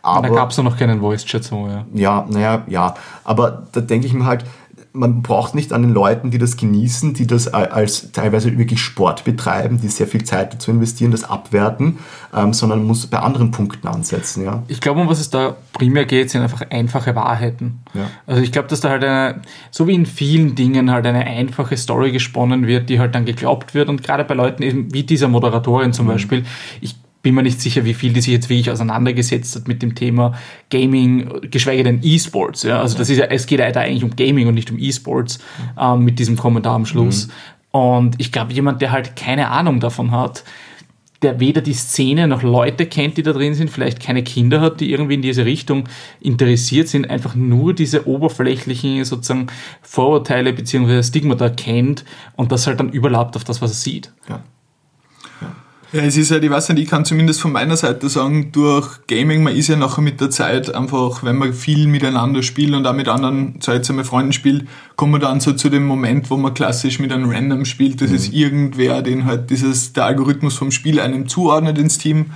[0.00, 1.84] Aber, da gab es ja noch keinen Voice-Chat so, ja.
[1.92, 2.94] ja, naja, ja.
[3.24, 4.46] Aber da denke ich mir halt,
[4.94, 9.24] man braucht nicht an den Leuten, die das genießen, die das als teilweise wirklich Sport
[9.24, 11.98] betreiben, die sehr viel Zeit dazu investieren, das abwerten,
[12.34, 14.62] ähm, sondern muss bei anderen Punkten ansetzen, ja.
[14.68, 17.80] Ich glaube, um was es da primär geht, sind einfach einfache Wahrheiten.
[17.94, 18.10] Ja.
[18.26, 21.76] Also ich glaube, dass da halt eine, so wie in vielen Dingen halt eine einfache
[21.76, 25.28] Story gesponnen wird, die halt dann geglaubt wird und gerade bei Leuten eben wie dieser
[25.28, 26.44] Moderatorin zum Beispiel,
[26.82, 29.94] ich bin mir nicht sicher, wie viel die sich jetzt wirklich auseinandergesetzt hat mit dem
[29.94, 30.34] Thema
[30.70, 32.64] Gaming, geschweige denn E-Sports.
[32.64, 32.80] Ja?
[32.80, 35.38] Also das ist ja, es geht ja da eigentlich um Gaming und nicht um E-Sports
[35.80, 37.28] ähm, mit diesem Kommentar am Schluss.
[37.70, 40.44] Und ich glaube, jemand, der halt keine Ahnung davon hat,
[41.22, 44.80] der weder die Szene noch Leute kennt, die da drin sind, vielleicht keine Kinder hat,
[44.80, 45.84] die irgendwie in diese Richtung
[46.20, 49.46] interessiert sind, einfach nur diese oberflächlichen sozusagen
[49.80, 51.02] Vorurteile bzw.
[51.02, 52.04] Stigmata kennt
[52.36, 54.12] und das halt dann überlappt auf das, was er sieht.
[54.28, 54.42] ja.
[55.92, 59.06] Ja, es ist halt, ich weiß nicht, ich kann zumindest von meiner Seite sagen, durch
[59.06, 62.86] Gaming, man ist ja nachher mit der Zeit einfach, wenn man viel miteinander spielt und
[62.86, 66.30] auch mit anderen, so jetzt einmal Freunden spielt, kommt man dann so zu dem Moment,
[66.30, 68.00] wo man klassisch mit einem Random spielt.
[68.00, 72.30] Das ist irgendwer, den halt dieses, der Algorithmus vom Spiel einem zuordnet ins Team.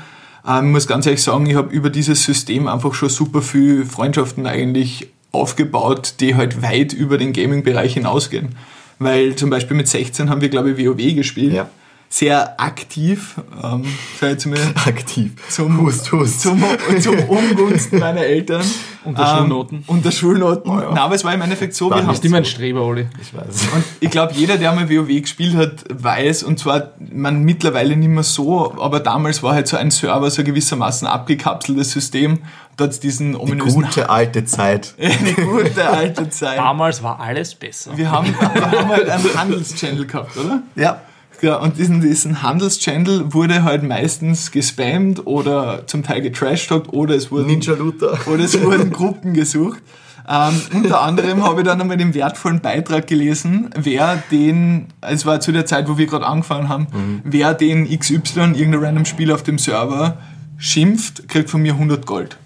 [0.47, 3.87] Ähm, ich muss ganz ehrlich sagen, ich habe über dieses System einfach schon super viel
[3.87, 8.51] Freundschaften eigentlich aufgebaut, die halt weit über den Gaming-Bereich hinausgehen.
[8.99, 11.71] Weil zum Beispiel mit 16 haben wir, glaube ich, WoW gespielt Ja.
[12.09, 13.85] Sehr aktiv, ähm,
[14.21, 15.33] sag ich jetzt mal, Aktiv.
[15.49, 16.41] zum, Hust, Hust.
[16.43, 16.63] zum,
[17.01, 18.65] zum Ungunsten meiner Eltern.
[19.05, 19.85] Unter Schulnoten.
[19.87, 20.71] Unter Schulnoten.
[20.71, 20.89] Oh ja.
[20.89, 22.83] Nein, aber es war im Endeffekt so, War wir Du haben, bist immer ein Streber,
[22.83, 23.07] Oli.
[23.21, 23.69] Ich weiß.
[23.75, 28.09] und ich glaube, jeder, der mal WoW gespielt hat, weiß, und zwar, man mittlerweile nicht
[28.09, 32.41] mehr so, aber damals war halt so ein Server so gewissermaßen abgekapseltes System.
[32.77, 33.83] Da hat diesen Die ominösen...
[33.83, 34.95] gute alte Zeit.
[34.99, 36.59] die gute alte Zeit.
[36.59, 37.97] Damals war alles besser.
[37.97, 40.63] Wir haben, wir haben halt einen Handelschannel gehabt, oder?
[40.75, 41.01] Ja.
[41.43, 47.31] Ja, und diesen, diesen Handelschannel wurde halt meistens gespammt oder zum Teil getrashtalkt oder es
[47.31, 48.19] wurden, Ninja Luther.
[48.27, 49.83] oder es wurden Gruppen gesucht.
[50.29, 55.39] Ähm, unter anderem habe ich dann einmal den wertvollen Beitrag gelesen, wer den, es war
[55.41, 59.45] zu der Zeit, wo wir gerade angefangen haben, wer den XY, irgendein random Spiel auf
[59.45, 60.19] dem Server
[60.59, 62.39] schimpft, kriegt von mir 100 Gold.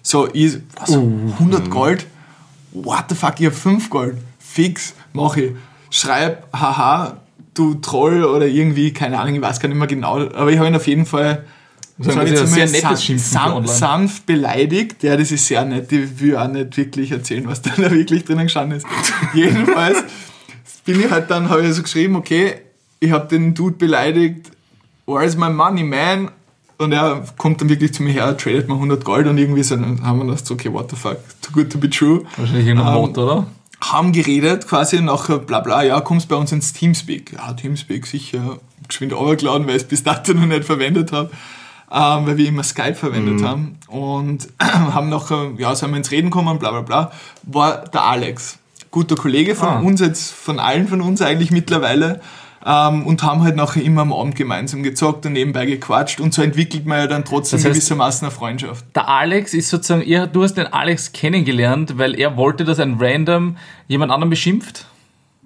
[0.00, 2.06] So, ich, was, 100 Gold?
[2.72, 4.16] What the fuck, ich hab 5 Gold.
[4.38, 5.52] Fix, mach ich.
[5.90, 7.18] Schreib, haha,
[7.58, 10.68] du Troll oder irgendwie, keine Ahnung, ich weiß gar nicht mehr genau, aber ich habe
[10.68, 11.44] ihn auf jeden Fall
[11.98, 15.02] Das jetzt sehr nettes san- san- sanft beleidigt.
[15.02, 15.90] Ja, das ist sehr nett.
[15.92, 18.86] Ich will auch nicht wirklich erzählen, was da wirklich drinnen gestanden ist.
[19.34, 20.04] Jedenfalls
[20.84, 22.54] bin ich halt dann, habe ich so geschrieben, okay,
[23.00, 24.50] ich habe den Dude beleidigt,
[25.06, 26.30] where's my money, man?
[26.78, 29.74] Und er kommt dann wirklich zu mir her, tradet mir 100 Gold und irgendwie so,
[29.74, 32.22] dann haben wir gedacht, so, okay, what the fuck, too good to be true.
[32.36, 33.46] Wahrscheinlich irgendein Ähm, Mod, oder?
[33.80, 37.32] Haben geredet, quasi nachher, bla bla, ja, kommst bei uns ins Teamspeak.
[37.34, 38.58] Ja, Teamspeak, sicher.
[38.88, 41.30] Geschwind runtergeladen, weil ich es bis dato noch nicht verwendet habe.
[41.90, 43.78] Ähm, weil wir immer Skype verwendet haben.
[43.86, 47.12] Und haben nachher, ja, sind wir ins Reden gekommen, bla bla bla.
[47.44, 48.58] War der Alex.
[48.90, 49.78] Guter Kollege von Ah.
[49.80, 52.20] uns, jetzt von allen von uns eigentlich mittlerweile.
[52.70, 56.20] Ähm, und haben halt nachher immer am Abend gemeinsam gezockt und nebenbei gequatscht.
[56.20, 58.84] Und so entwickelt man ja dann trotzdem Das heißt- gewissermaßen eine Freundschaft.
[58.94, 62.96] Der Alex ist sozusagen, ihr, du hast den Alex kennengelernt, weil er wollte, dass ein
[63.00, 64.84] Random jemand anderen beschimpft.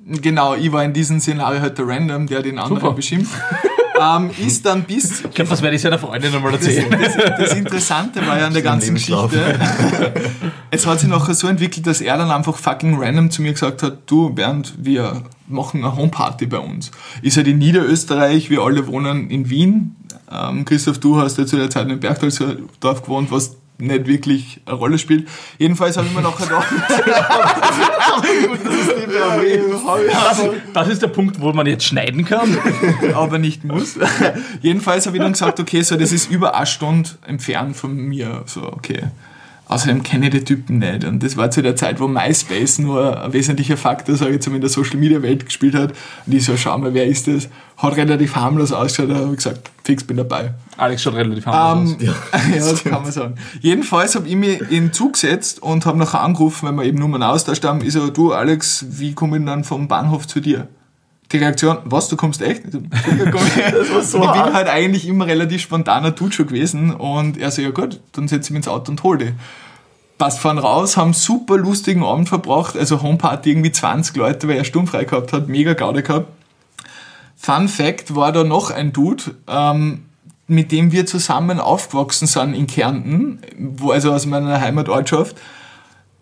[0.04, 2.92] Genau, ich war in diesem Szenario halt der Random, der den anderen Super.
[2.94, 3.32] beschimpft.
[4.02, 5.24] ähm, ist dann bis.
[5.24, 6.90] Ich glaube, das werde ich seiner Freundin einmal Das, erzählen.
[6.90, 8.94] das, das Interessante war ja an der ganzen.
[8.94, 9.58] Geschichte.
[10.70, 13.82] es hat sich nachher so entwickelt, dass er dann einfach fucking random zu mir gesagt
[13.82, 16.90] hat: Du, Bernd, wir machen eine Homeparty bei uns.
[17.22, 19.96] Ist halt in Niederösterreich, wir alle wohnen in Wien.
[20.30, 24.76] Ähm, Christoph, du hast ja zu der Zeit in Bergdorf gewohnt, was nicht wirklich eine
[24.76, 25.28] Rolle spielt.
[25.58, 26.66] Jedenfalls habe ich mir nachher gedacht,
[30.12, 30.42] Das,
[30.72, 32.56] das ist der Punkt, wo man jetzt schneiden kann.
[33.14, 33.98] aber nicht muss.
[34.60, 38.42] Jedenfalls habe ich dann gesagt, okay, so das ist über eine Stunde entfernt von mir.
[38.46, 39.04] So, okay.
[39.72, 41.04] Außerdem kenne ich die Typen nicht.
[41.04, 44.48] Und das war zu der Zeit, wo MySpace nur ein wesentlicher Faktor, sage ich jetzt
[44.48, 45.94] mal, in der Social Media Welt gespielt hat.
[46.26, 47.48] Und ich so, schau mal, wer ist das?
[47.78, 50.52] Hat relativ harmlos ausgeschaut, da habe ich gesagt, fix bin dabei.
[50.76, 52.40] Alex schaut relativ harmlos Ähm, aus.
[52.54, 53.34] ja, das kann man sagen.
[53.60, 56.98] Jedenfalls habe ich mich in den Zug gesetzt und habe nachher angerufen, weil wir eben
[56.98, 57.80] Nummern austauscht haben.
[57.80, 60.68] Ich so, du Alex, wie komme ich dann vom Bahnhof zu dir?
[61.32, 62.66] Die Reaktion, was, du kommst echt?
[62.66, 62.78] Ich so,
[63.10, 66.94] "Sicher komm ich." war so ich bin halt eigentlich immer relativ spontaner Dude schon gewesen
[66.94, 69.32] und er so, ja gut, dann setze ich mich ins Auto und hol dich.
[70.22, 74.62] Passt fahren raus, haben super lustigen Abend verbracht, also Homeparty irgendwie 20 Leute, weil er
[74.62, 76.28] sturmfrei gehabt hat, mega Gaude gehabt.
[77.34, 80.04] Fun Fact war da noch ein Dude, ähm,
[80.46, 85.34] mit dem wir zusammen aufgewachsen sind in Kärnten, wo, also aus meiner Heimatortschaft,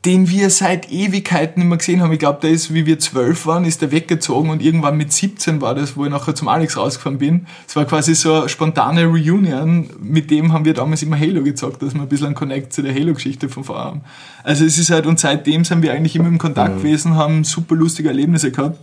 [0.06, 2.12] den wir seit Ewigkeiten mehr gesehen haben.
[2.12, 5.60] Ich glaube, der ist, wie wir zwölf waren, ist der weggezogen und irgendwann mit 17
[5.60, 7.46] war das, wo ich nachher zum Alex rausgefahren bin.
[7.68, 9.90] Es war quasi so eine spontane Reunion.
[10.00, 12.82] Mit dem haben wir damals immer Halo gezockt, dass wir ein bisschen einen Connect zu
[12.82, 14.00] der Halo-Geschichte von vorher haben.
[14.42, 17.74] Also es ist halt, und seitdem sind wir eigentlich immer im Kontakt gewesen, haben super
[17.74, 18.78] lustige Erlebnisse gehabt.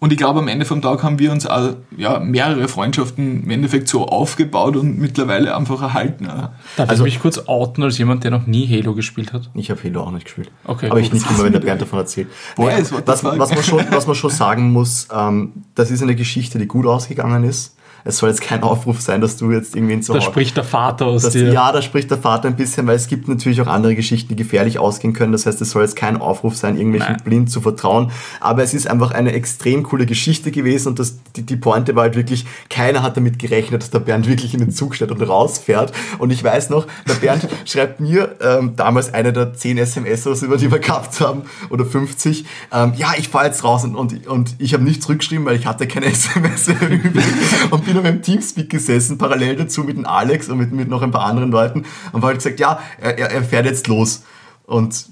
[0.00, 3.50] Und ich glaube, am Ende vom Tag haben wir uns auch, ja, mehrere Freundschaften im
[3.50, 6.26] Endeffekt so aufgebaut und mittlerweile einfach erhalten.
[6.26, 9.50] Darf also- ich mich kurz outen als jemand, der noch nie Halo gespielt hat?
[9.54, 10.50] Ich habe Halo auch nicht gespielt.
[10.64, 11.20] Okay, Aber ich gut.
[11.20, 12.28] nicht immer, wenn der Bernd davon erzählt.
[12.56, 16.14] Boah, Naja, was, was, man schon, was man schon sagen muss, ähm, das ist eine
[16.14, 17.76] Geschichte, die gut ausgegangen ist.
[18.04, 20.64] Es soll jetzt kein Aufruf sein, dass du jetzt irgendwie zu Da Hause- spricht der
[20.64, 21.50] Vater aus das, dir.
[21.52, 24.36] ja, da spricht der Vater ein bisschen, weil es gibt natürlich auch andere Geschichten, die
[24.36, 25.32] gefährlich ausgehen können.
[25.32, 27.22] Das heißt, es soll jetzt kein Aufruf sein, irgendwelchen Nein.
[27.24, 28.10] blind zu vertrauen.
[28.40, 32.02] Aber es ist einfach eine extrem coole Geschichte gewesen und das, die, die Pointe war
[32.02, 35.22] halt wirklich, keiner hat damit gerechnet, dass der Bernd wirklich in den Zug steht und
[35.22, 35.92] rausfährt.
[36.18, 40.34] Und ich weiß noch, der Bernd schreibt mir ähm, damals eine der 10 SMS, so,
[40.44, 44.26] über die wir gehabt haben, oder 50, ähm, ja, ich fahre jetzt raus und, und,
[44.26, 47.24] und ich habe nicht zurückgeschrieben, weil ich hatte keine SMS mehr übrig
[47.70, 51.02] und bin auf einem Teamspeak gesessen, parallel dazu mit dem Alex und mit, mit noch
[51.02, 54.22] ein paar anderen Leuten und war halt gesagt, ja, er, er- fährt jetzt los.
[54.66, 55.06] Und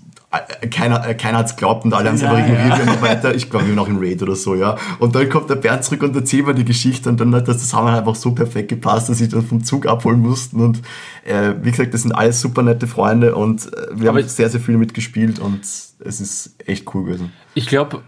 [0.60, 2.86] äh, keiner, äh, keiner hat es geglaubt und alle haben es Ja, einfach ignoriert.
[2.86, 3.02] ja.
[3.02, 4.76] Weiter, ich glaube, wir noch in Raid oder so, ja.
[4.98, 7.58] Und dann kommt der Bernd zurück und erzählt mir die Geschichte und dann hat das
[7.58, 10.80] zusammen einfach so perfekt gepasst, dass ich dann vom Zug abholen mussten und
[11.24, 14.48] äh, wie gesagt, das sind alles super nette Freunde und äh, wir Aber haben sehr,
[14.48, 17.32] sehr viel mitgespielt und es ist echt cool gewesen.
[17.54, 18.00] Ich glaube,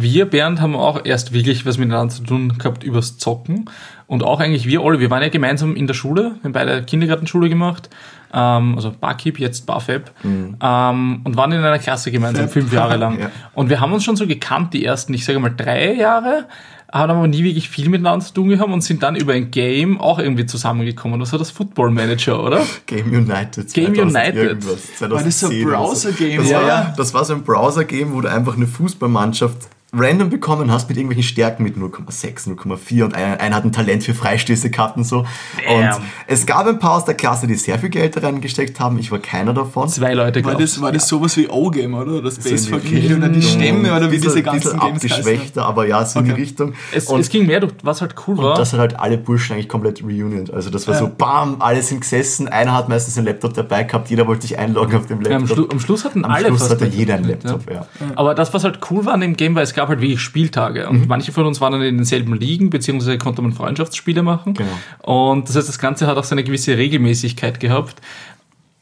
[0.00, 3.70] wir, Bernd, haben auch erst wirklich was miteinander zu tun gehabt übers Zocken.
[4.06, 6.82] Und auch eigentlich wir alle, wir waren ja gemeinsam in der Schule, wir haben beide
[6.82, 7.88] Kindergartenschule gemacht,
[8.32, 13.18] ähm, also Barkeep, jetzt Barfab, ähm, und waren in einer Klasse gemeinsam, fünf Jahre lang.
[13.24, 13.30] Ja.
[13.54, 16.46] Und wir haben uns schon so gekannt, die ersten, ich sage mal, drei Jahre,
[16.92, 20.00] haben aber nie wirklich viel miteinander zu tun gehabt und sind dann über ein Game
[20.00, 21.18] auch irgendwie zusammengekommen.
[21.18, 22.62] Das war das Football Manager, oder?
[22.86, 23.72] Game United.
[23.72, 24.34] Game 2000 United.
[24.36, 26.94] Irgendwas, War das so ein 2010 oder Browser-Game, Das, Ja, war, ja.
[26.96, 29.58] das war so ein Browser-Game, wo du einfach eine Fußballmannschaft
[29.96, 34.02] random bekommen hast mit irgendwelchen Stärken mit 0,6, 0,4 und einer, einer hat ein Talent
[34.04, 35.24] für Freistöße gehabt und so.
[35.66, 35.96] Damn.
[35.96, 38.98] Und es gab ein paar aus der Klasse, die sehr viel Geld da reingesteckt haben.
[38.98, 39.88] Ich war keiner davon.
[39.88, 42.30] Zwei Leute, War glaub das, war das sowas wie O-Game, oder?
[42.30, 43.42] So in die Family oder die.
[43.42, 45.10] Stämme oder wie Bisschen- diese ganzen bisschen Games heißen.
[45.12, 46.34] abgeschwächter, aber ja, so in Okay.
[46.34, 46.74] die Richtung.
[46.92, 48.56] Es, und es ging mehr, durch, was halt cool war.
[48.56, 50.48] das hat halt alle Burschen eigentlich komplett reunion.
[50.52, 54.08] Also das war so, bam, alle sind gesessen, einer hat meistens einen Laptop dabei gehabt,
[54.10, 55.56] jeder wollte sich einloggen auf dem Ja, am, Laptop.
[55.56, 57.86] Schlu am Schluss hatten Am alle Schluss hatte jeder einen Laptop, Laptop, ja.
[58.16, 60.20] Aber das, was halt cool war an dem Game, war, es gab gab halt wirklich
[60.20, 60.88] Spieltage.
[60.88, 64.54] Und manche von uns waren dann in denselben Ligen, beziehungsweise konnte man Freundschaftsspiele machen.
[64.54, 65.34] Genau.
[65.34, 68.00] Und das heißt, das Ganze hat auch so eine gewisse Regelmäßigkeit gehabt.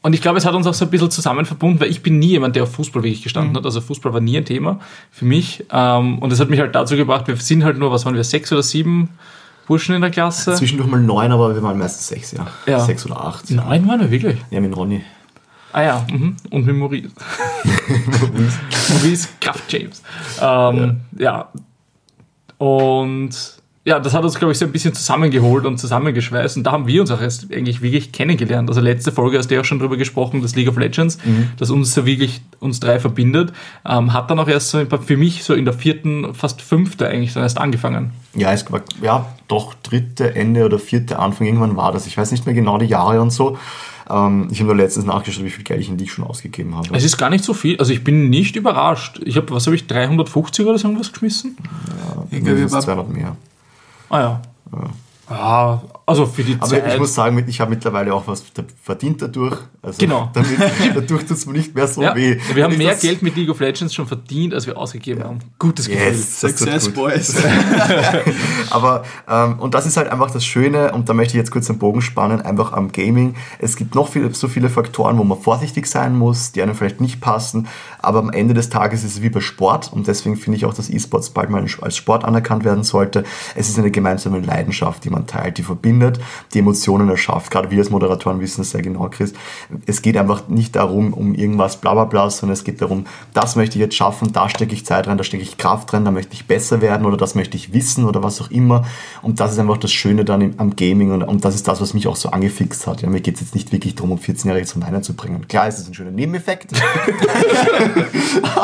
[0.01, 2.19] Und ich glaube, es hat uns auch so ein bisschen zusammen verbunden, weil ich bin
[2.19, 3.65] nie jemand, der auf Fußball wirklich gestanden hat.
[3.65, 4.79] Also Fußball war nie ein Thema
[5.11, 5.65] für mich.
[5.71, 8.23] Ähm, Und das hat mich halt dazu gebracht, wir sind halt nur, was waren wir,
[8.23, 9.09] sechs oder sieben
[9.67, 10.55] Burschen in der Klasse?
[10.55, 12.47] Zwischendurch mal neun, aber wir waren meistens sechs, ja.
[12.65, 12.79] Ja.
[12.79, 13.49] Sechs oder acht.
[13.49, 14.37] Neun waren wir wirklich.
[14.51, 15.03] Ja, mit Ronny.
[15.73, 16.35] Ah ja, mhm.
[16.51, 17.09] und mit Maurice.
[18.89, 20.03] Maurice Kraft James.
[20.39, 21.49] Ähm, ja.
[22.59, 23.31] Und
[23.85, 26.55] ja, das hat uns, glaube ich, so ein bisschen zusammengeholt und zusammengeschweißt.
[26.55, 28.69] Und da haben wir uns auch erst eigentlich wirklich kennengelernt.
[28.69, 31.17] Also letzte Folge hast du ja auch schon drüber gesprochen, das League of Legends,
[31.57, 33.51] das uns so wirklich, uns drei verbindet,
[33.85, 37.33] ähm, hat dann auch erst so für mich so in der vierten, fast fünfte eigentlich
[37.33, 38.11] dann erst angefangen.
[38.35, 42.07] Ja, es war, ja, doch dritte Ende oder vierte Anfang, irgendwann war das.
[42.07, 43.57] Ich weiß nicht mehr genau die Jahre und so.
[44.09, 46.89] Ähm, ich habe nur letztens nachgeschaut, wie viel Geld ich in League schon ausgegeben habe.
[46.91, 47.77] Es ist gar nicht so viel.
[47.79, 49.21] Also ich bin nicht überrascht.
[49.25, 51.57] Ich habe, was habe ich, 350 oder so irgendwas geschmissen?
[51.57, 53.37] Ich glaube, wir Mindestens waren 200 mehr.
[54.09, 54.41] Ah ja.
[55.29, 56.93] Ja, also für die Aber Zeit.
[56.93, 58.43] ich muss sagen, ich habe mittlerweile auch was
[58.81, 59.57] verdient dadurch.
[59.81, 60.29] Also Genau.
[60.33, 60.59] Damit,
[60.95, 62.37] dadurch tut es mir nicht mehr so ja, weh.
[62.53, 65.39] wir haben mehr Geld mit League of Legends schon verdient, als wir ausgegeben haben.
[65.59, 66.07] Gutes Gefühl.
[66.07, 66.89] Yes, Success.
[66.89, 67.35] Boys.
[68.69, 71.67] Aber, ähm, und das ist halt einfach das Schöne, und da möchte ich jetzt kurz
[71.67, 73.35] den Bogen spannen, einfach am Gaming.
[73.59, 76.99] Es gibt noch viele, so viele Faktoren, wo man vorsichtig sein muss, die einem vielleicht
[76.99, 77.67] nicht passen,
[77.99, 80.73] aber am Ende des Tages ist es wie bei Sport und deswegen finde ich auch,
[80.73, 83.23] dass E-Sports bald mal als Sport anerkannt werden sollte.
[83.55, 85.92] Es ist eine gemeinsame Leidenschaft, die man teilt, die verbindet,
[86.53, 87.51] die Emotionen erschafft.
[87.51, 89.33] Gerade wir als Moderatoren wissen es sehr genau, Chris.
[89.85, 93.55] Es geht einfach nicht darum, um irgendwas bla bla bla, sondern es geht darum, das
[93.55, 96.11] möchte ich jetzt schaffen, da stecke ich Zeit rein, da stecke ich Kraft rein, da
[96.11, 98.85] möchte ich besser werden oder das möchte ich wissen oder was auch immer.
[99.21, 101.81] Und das ist einfach das Schöne dann im, am Gaming und, und das ist das,
[101.81, 103.01] was mich auch so angefixt hat.
[103.01, 105.47] Ja, mir geht es jetzt nicht wirklich darum, um 14-Jährige zum Weinen zu bringen.
[105.47, 106.71] Klar, es ist ein schöner Nebeneffekt.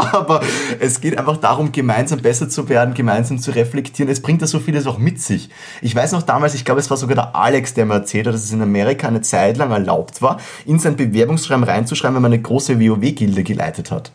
[0.01, 0.41] Aber
[0.79, 4.11] es geht einfach darum, gemeinsam besser zu werden, gemeinsam zu reflektieren.
[4.11, 5.49] Es bringt da so vieles auch mit sich.
[5.81, 8.33] Ich weiß noch damals, ich glaube, es war sogar der Alex, der mir erzählt hat,
[8.33, 12.33] dass es in Amerika eine Zeit lang erlaubt war, in sein Bewerbungsschreiben reinzuschreiben, wenn man
[12.33, 14.11] eine große WoW-Gilde geleitet hat.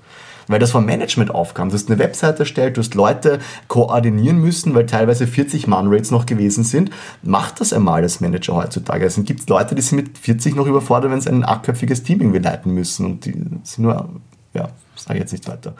[0.46, 1.70] Weil das vom Management aufkam.
[1.70, 3.38] Du hast eine Webseite erstellt, du hast Leute
[3.68, 6.90] koordinieren müssen, weil teilweise 40 Man-Rates noch gewesen sind.
[7.22, 9.04] Macht das einmal als Manager heutzutage.
[9.04, 12.20] Also gibt es Leute, die sind mit 40 noch überfordert, wenn sie ein achtköpfiges Team
[12.20, 13.06] irgendwie leiten müssen.
[13.06, 14.08] Und die sind nur,
[14.52, 15.74] ja, sage ich jetzt nicht weiter.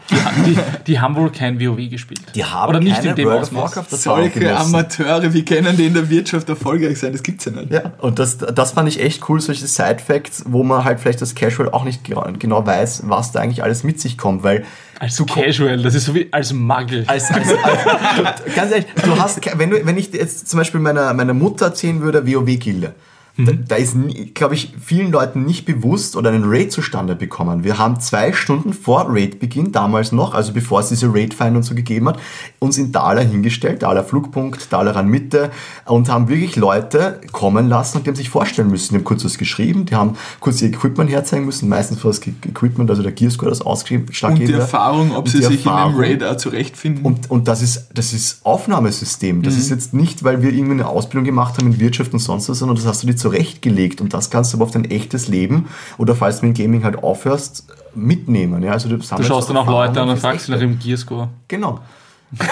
[0.47, 2.21] Die, die haben wohl kein WoW gespielt.
[2.35, 3.55] Die haben Oder nicht keine in dem World of.
[3.55, 4.57] Warcraft Solche.
[4.57, 7.13] Amateure, wie können die in der Wirtschaft erfolgreich sein?
[7.13, 7.73] Das gibt's ja nicht.
[7.73, 11.35] Ja, und das, das fand ich echt cool, solche Side-Facts, wo man halt vielleicht als
[11.35, 14.65] Casual auch nicht genau- genau weiß, was da eigentlich alles mit sich kommt, weil
[14.99, 17.05] Als Casual, das ist so wie als Magel.
[17.07, 21.13] als, als, als ganz ehrlich, du hast, wenn, du, wenn ich jetzt zum Beispiel meiner,
[21.15, 22.95] meiner Mutter erzählen würde, WoW-Gilde,
[23.37, 23.97] da, da ist,
[24.35, 27.65] glaube ich, vielen Leuten nicht bewusst oder einen Raid zustande bekommen.
[27.65, 31.75] Wir haben zwei Stunden vor Raid-Beginn, damals noch, also bevor es diese Raid-Feinde und so
[31.75, 32.19] gegeben hat,
[32.61, 35.51] uns in Dala hingestellt, Dala Flugpunkt, Dala Mitte
[35.87, 38.95] und haben wirklich Leute kommen lassen und die haben sich vorstellen müssen.
[38.95, 42.21] Die haben kurz was geschrieben, die haben kurz ihr Equipment herzeigen müssen, meistens war das
[42.25, 44.53] Equipment, also der Gearscore, das Und ausgeschlaggebende.
[44.53, 45.95] die Erfahrung, ob Und sie die sich Erfahrung.
[45.95, 47.05] in einem Raid auch zurechtfinden.
[47.05, 49.39] Und, und das ist, das ist Aufnahmesystem.
[49.39, 49.43] Mhm.
[49.43, 52.49] Das ist jetzt nicht, weil wir irgendwie eine Ausbildung gemacht haben in Wirtschaft und sonst
[52.49, 55.29] was, sondern das hast du dir zurechtgelegt und das kannst du aber auf dein echtes
[55.29, 55.67] Leben
[55.99, 58.63] oder falls du mit dem Gaming halt aufhörst, mitnehmen.
[58.63, 61.29] Ja, also du, Du schaust dann auch Leute an und fragst sie nach ihrem Gearscore.
[61.49, 61.81] Genau.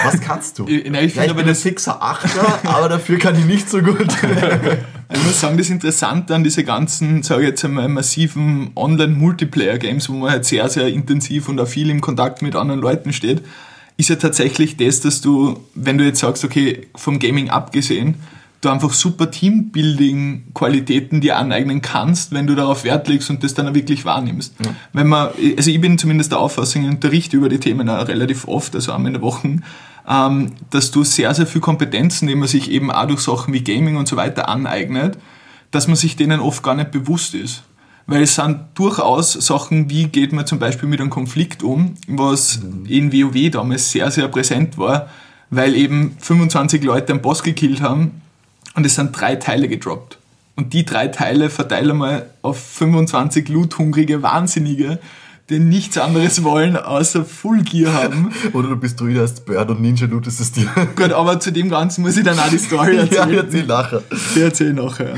[0.03, 0.65] Was kannst du?
[0.67, 3.37] Ich- nein, ich ja, finde ich aber bin ein das- fixer Achter, aber dafür kann
[3.37, 4.07] ich nicht so gut.
[5.15, 10.13] Ich muss sagen, das Interessante an diese ganzen, sage ich jetzt einmal, massiven Online-Multiplayer-Games, wo
[10.13, 13.43] man halt sehr, sehr intensiv und auch viel im Kontakt mit anderen Leuten steht,
[13.97, 18.15] ist ja tatsächlich das, dass du, wenn du jetzt sagst, okay, vom Gaming abgesehen,
[18.63, 23.67] du einfach super Teambuilding-Qualitäten dir aneignen kannst, wenn du darauf Wert legst und das dann
[23.67, 24.55] auch wirklich wahrnimmst.
[24.93, 28.47] Wenn man, also ich bin zumindest der Auffassung, ich unterrichte über die Themen auch relativ
[28.47, 29.59] oft, also einmal in der Woche,
[30.07, 33.63] ähm, dass du sehr, sehr viel Kompetenzen, die man sich eben auch durch Sachen wie
[33.63, 35.17] Gaming und so weiter aneignet,
[35.71, 37.63] dass man sich denen oft gar nicht bewusst ist.
[38.05, 42.59] Weil es sind durchaus Sachen, wie geht man zum Beispiel mit einem Konflikt um, was
[42.87, 45.07] in WoW damals sehr, sehr präsent war,
[45.49, 48.22] weil eben 25 Leute einen Boss gekillt haben
[48.75, 50.17] und es sind drei Teile gedroppt.
[50.55, 54.99] Und die drei Teile verteilen wir auf 25 loothungrige Wahnsinnige,
[55.49, 58.31] die nichts anderes wollen, außer Full Gear haben.
[58.53, 60.69] Oder du bist Druide, hast Bird und Ninja lootest es dir.
[60.95, 63.39] Gut, aber zu dem Ganzen muss ich dann auch die Story ja, erzählen.
[63.39, 64.03] erzähl nachher.
[64.11, 65.15] Ich nachher.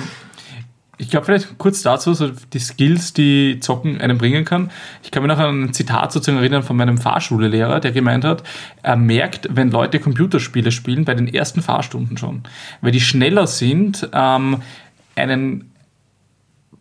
[0.97, 4.71] Ich glaube vielleicht kurz dazu, so die Skills, die Zocken einem bringen kann.
[5.03, 8.43] Ich kann mich noch an ein Zitat sozusagen erinnern von meinem Fahrschullehrer, der gemeint hat,
[8.81, 12.43] er merkt, wenn Leute Computerspiele spielen, bei den ersten Fahrstunden schon,
[12.81, 14.61] weil die schneller sind, ähm,
[15.15, 15.71] einen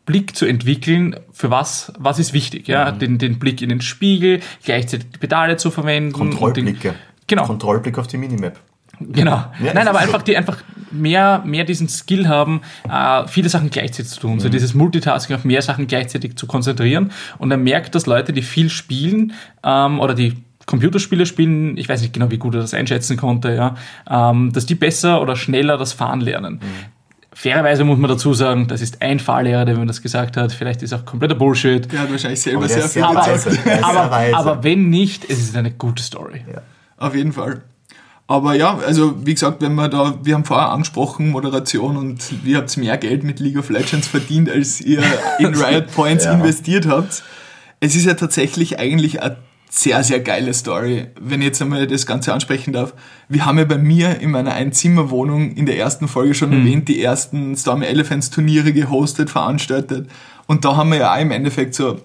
[0.06, 4.40] Blick zu entwickeln, für was, was ist wichtig, ja, den, den Blick in den Spiegel,
[4.62, 6.12] gleichzeitig die Pedale zu verwenden.
[6.12, 6.90] Kontrollblicke.
[6.90, 6.94] Den,
[7.26, 7.46] Genau.
[7.46, 8.60] Kontrollblick auf die Minimap.
[9.00, 9.44] Genau.
[9.62, 10.58] Ja, Nein, aber einfach, die einfach
[10.90, 14.40] mehr, mehr diesen Skill haben, äh, viele Sachen gleichzeitig zu tun.
[14.40, 17.10] So dieses Multitasking auf mehr Sachen gleichzeitig zu konzentrieren.
[17.38, 19.32] Und er merkt, dass Leute, die viel spielen
[19.62, 20.34] ähm, oder die
[20.66, 23.76] Computerspiele spielen, ich weiß nicht genau, wie gut er das einschätzen konnte, ja,
[24.08, 26.60] ähm, dass die besser oder schneller das Fahren lernen.
[27.34, 30.52] Fairerweise muss man dazu sagen, das ist ein Fahrlehrer, der mir das gesagt hat.
[30.52, 31.90] Vielleicht ist auch kompletter Bullshit.
[31.92, 33.26] Der hat wahrscheinlich selber sehr ist viel sehr Aber.
[33.64, 36.44] Er aber, aber wenn nicht, es ist eine gute Story.
[36.96, 37.62] Auf jeden Fall.
[38.26, 42.56] Aber ja, also wie gesagt, wenn man da, wir haben vorher angesprochen, Moderation und ihr
[42.56, 45.02] habt mehr Geld mit League of Legends verdient, als ihr
[45.38, 46.32] in Riot Points Ja.
[46.32, 47.22] investiert habt.
[47.80, 49.36] Es ist ja tatsächlich eigentlich eine
[49.68, 52.94] sehr, sehr geile Story, wenn ich jetzt einmal das Ganze ansprechen darf.
[53.28, 57.02] Wir haben ja bei mir in meiner Einzimmerwohnung in der ersten Folge schon erwähnt, die
[57.02, 60.08] ersten Stormy Elephants Turniere gehostet, veranstaltet.
[60.46, 61.98] Und da haben wir ja auch im Endeffekt so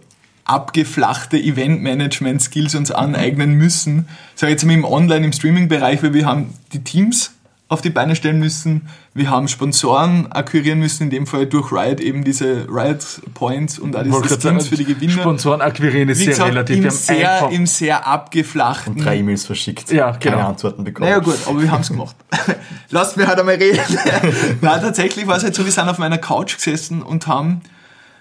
[0.50, 4.08] abgeflachte Event-Management-Skills uns aneignen müssen.
[4.36, 7.32] Sag jetzt mal im Online, im Streaming-Bereich, weil wir haben die Teams
[7.70, 12.00] auf die Beine stellen müssen, wir haben Sponsoren akquirieren müssen, in dem Fall durch Riot
[12.00, 15.14] eben diese Riot Points und all diese Wollte gerade Skins sagen, für die Gewinner.
[15.14, 16.78] Sponsoren akquirieren ist Wie sehr gesagt, relativ.
[16.78, 19.92] im Wir haben sehr, im sehr abgeflachten Drei E-Mails verschickt.
[19.92, 20.48] Ja, Keine genau.
[20.50, 21.10] Antworten bekommen.
[21.10, 22.16] naja gut, aber wir haben es gemacht.
[22.90, 23.80] Lasst mich halt einmal reden.
[24.62, 27.62] Nein, tatsächlich war es halt so, wir sind auf meiner Couch gesessen und haben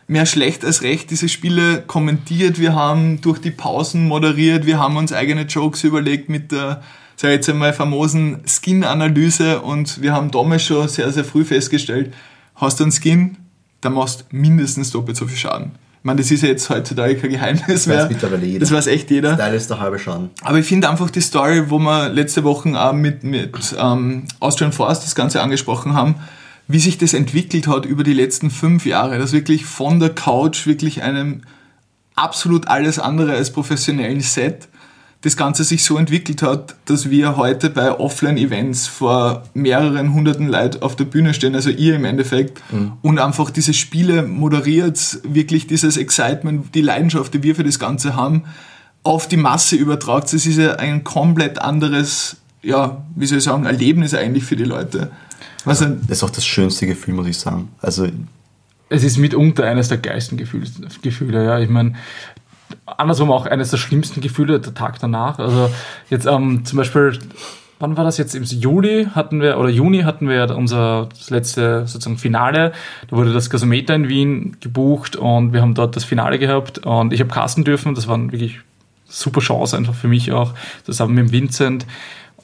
[0.08, 2.58] mehr schlecht als recht diese Spiele kommentiert.
[2.58, 6.82] Wir haben durch die Pausen moderiert, wir haben uns eigene Jokes überlegt mit der,
[7.14, 12.12] sag ich jetzt einmal, famosen Skin-Analyse und wir haben damals schon sehr, sehr früh festgestellt,
[12.56, 13.36] hast du einen Skin,
[13.82, 15.72] dann machst du mindestens doppelt so viel Schaden.
[15.98, 18.08] Ich meine, das ist ja jetzt heutzutage kein Geheimnis weiß mehr.
[18.08, 18.60] mittlerweile jeder.
[18.60, 19.34] Das weiß echt jeder.
[19.34, 20.30] Style ist der halbe Schaden.
[20.42, 24.72] Aber ich finde einfach die Story, wo wir letzte Woche auch mit, mit ähm, Austrian
[24.72, 26.14] Force das Ganze angesprochen haben,
[26.68, 30.66] wie sich das entwickelt hat über die letzten fünf Jahre, dass wirklich von der Couch
[30.66, 31.42] wirklich einem
[32.14, 34.68] absolut alles andere als professionellen Set
[35.22, 40.80] das Ganze sich so entwickelt hat, dass wir heute bei Offline-Events vor mehreren hunderten Leuten
[40.82, 42.62] auf der Bühne stehen, also ihr im Endeffekt,
[43.02, 48.14] und einfach diese Spiele moderiert, wirklich dieses Excitement, die Leidenschaft, die wir für das Ganze
[48.14, 48.44] haben,
[49.02, 50.32] auf die Masse übertragt.
[50.32, 54.64] Das ist ja ein komplett anderes, ja, wie soll ich sagen, Erlebnis eigentlich für die
[54.64, 55.10] Leute.
[55.68, 57.68] Also, Das ist auch das schönste Gefühl, muss ich sagen.
[57.80, 58.08] Also,
[58.88, 60.66] es ist mitunter eines der geilsten Gefühle,
[61.02, 61.58] Gefühle ja.
[61.58, 61.94] Ich meine,
[62.86, 65.38] andersrum auch eines der schlimmsten Gefühle, der Tag danach.
[65.38, 65.70] Also
[66.10, 67.18] jetzt ähm, zum Beispiel,
[67.78, 68.34] wann war das jetzt?
[68.34, 72.72] Im Juli hatten wir, oder Juni hatten wir unser das letzte sozusagen Finale.
[73.08, 77.12] Da wurde das Gasometer in Wien gebucht und wir haben dort das Finale gehabt und
[77.12, 77.94] ich habe casten dürfen.
[77.94, 78.60] Das war wirklich
[79.06, 80.54] super Chance einfach für mich auch,
[80.84, 81.86] zusammen mit Vincent.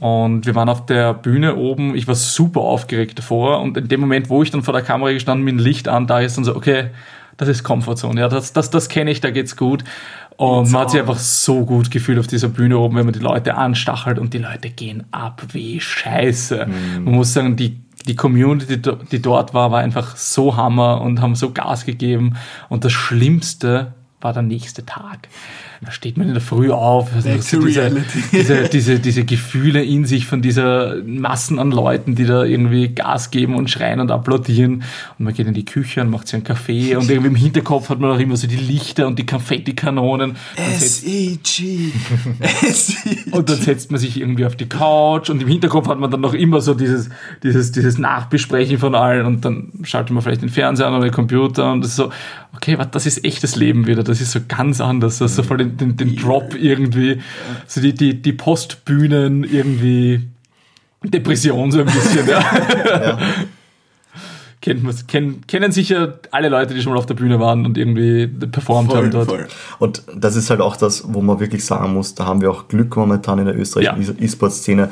[0.01, 1.95] Und wir waren auf der Bühne oben.
[1.95, 3.61] Ich war super aufgeregt davor.
[3.61, 6.21] Und in dem Moment, wo ich dann vor der Kamera gestanden bin, Licht an, da
[6.21, 6.91] ist dann so, okay,
[7.37, 8.21] das ist Comfortzone.
[8.21, 9.85] Ja, das, das, das kenne ich, da geht's gut.
[10.37, 13.21] Und man hat sich einfach so gut gefühlt auf dieser Bühne oben, wenn man die
[13.21, 16.67] Leute anstachelt und die Leute gehen ab wie Scheiße.
[17.01, 18.81] Man muss sagen, die, die Community,
[19.13, 22.37] die dort war, war einfach so Hammer und haben so Gas gegeben.
[22.69, 25.29] Und das Schlimmste war der nächste Tag.
[25.85, 30.26] Da steht man in der Früh auf, also diese, diese, diese, diese Gefühle in sich
[30.26, 34.82] von dieser Massen an Leuten, die da irgendwie Gas geben und schreien und applaudieren.
[35.18, 37.89] Und man geht in die Küche und macht sich einen Kaffee und irgendwie im Hinterkopf
[37.89, 40.37] hat man auch immer so die Lichter und die Konfettikanonen.
[40.57, 41.93] S-E-G.
[42.62, 43.30] S-E-G.
[43.32, 46.20] und dann setzt man sich irgendwie auf die Couch und im Hinterkopf hat man dann
[46.20, 47.11] noch immer so dieses,
[47.43, 51.12] dieses, dieses Nachbesprechen von allen und dann schaltet man vielleicht den Fernseher an oder den
[51.12, 52.11] Computer und das ist so,
[52.55, 55.43] okay, was, das ist echtes Leben wieder, das ist so ganz anders, das ist so
[55.43, 57.20] voll den, den, den Drop irgendwie,
[57.66, 60.29] so die, die, die Postbühnen irgendwie
[61.03, 63.18] Depression so ein bisschen, ja.
[64.61, 67.77] Kennt man's, kennen, kennen sicher alle Leute, die schon mal auf der Bühne waren und
[67.77, 69.29] irgendwie performt haben Voll, dort.
[69.29, 69.47] voll.
[69.79, 72.66] Und das ist halt auch das, wo man wirklich sagen muss, da haben wir auch
[72.68, 74.25] Glück momentan in der österreichischen Ja.
[74.25, 74.91] E-Sport-Szene.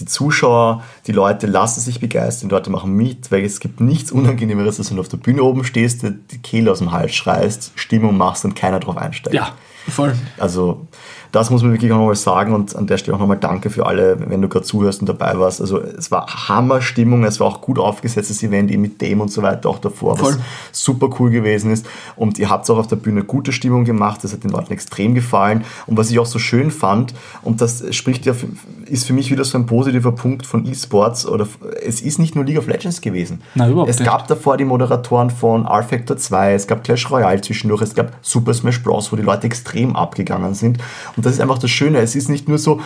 [0.00, 4.10] Die Zuschauer, die Leute lassen sich begeistern, die Leute machen mit, weil es gibt nichts
[4.10, 7.70] Unangenehmeres, als wenn du auf der Bühne oben stehst, die Kehle aus dem Hals schreist,
[7.76, 9.36] Stimmung machst und keiner drauf einsteigt.
[9.36, 9.52] Ja,
[9.88, 10.14] Voll.
[10.38, 10.86] Also
[11.32, 13.86] das muss man wirklich auch nochmal sagen und an der Stelle auch nochmal danke für
[13.86, 15.62] alle, wenn du gerade zuhörst und dabei warst.
[15.62, 19.42] Also es war Hammerstimmung, es war auch gut aufgesetztes Event, eben mit dem und so
[19.42, 20.36] weiter auch davor, was Voll.
[20.72, 21.86] super cool gewesen ist.
[22.16, 25.14] Und ihr habt auch auf der Bühne gute Stimmung gemacht, das hat den Leuten extrem
[25.14, 25.64] gefallen.
[25.86, 28.48] Und was ich auch so schön fand, und das spricht ja, für,
[28.84, 31.48] ist für mich wieder so ein positiver Punkt von E-Sports, oder
[31.82, 33.40] es ist nicht nur League of Legends gewesen.
[33.54, 34.06] Nein, überhaupt es nicht.
[34.06, 38.52] gab davor die Moderatoren von R-Factor 2, es gab Clash Royale zwischendurch, es gab Super
[38.52, 40.76] Smash Bros., wo die Leute extrem abgegangen sind.
[41.16, 42.80] Und das ist einfach das Schöne, es ist nicht nur so, äh,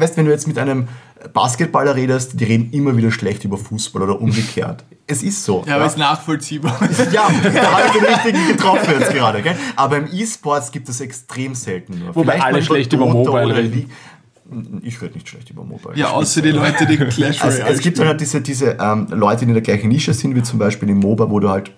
[0.00, 0.88] weißt wenn du jetzt mit einem
[1.32, 4.84] Basketballer redest, die reden immer wieder schlecht über Fußball oder umgekehrt.
[5.06, 5.64] Es ist so.
[5.66, 6.78] Ja, aber ist nachvollziehbar.
[7.12, 9.42] ja, da habe ich den richtigen getroffen jetzt gerade.
[9.42, 9.56] Gell?
[9.76, 12.14] Aber im E-Sports gibt es extrem selten nur.
[12.14, 13.72] Wobei Vielleicht alle schlecht über Mobile oder reden.
[13.72, 13.88] League.
[14.82, 15.96] Ich rede nicht schlecht über Mobile.
[15.96, 19.40] Ja, außer die Leute, die Clash Also, Royale es gibt halt diese, diese ähm, Leute,
[19.40, 21.70] die in der gleichen Nische sind, wie zum Beispiel im MOBA, wo du halt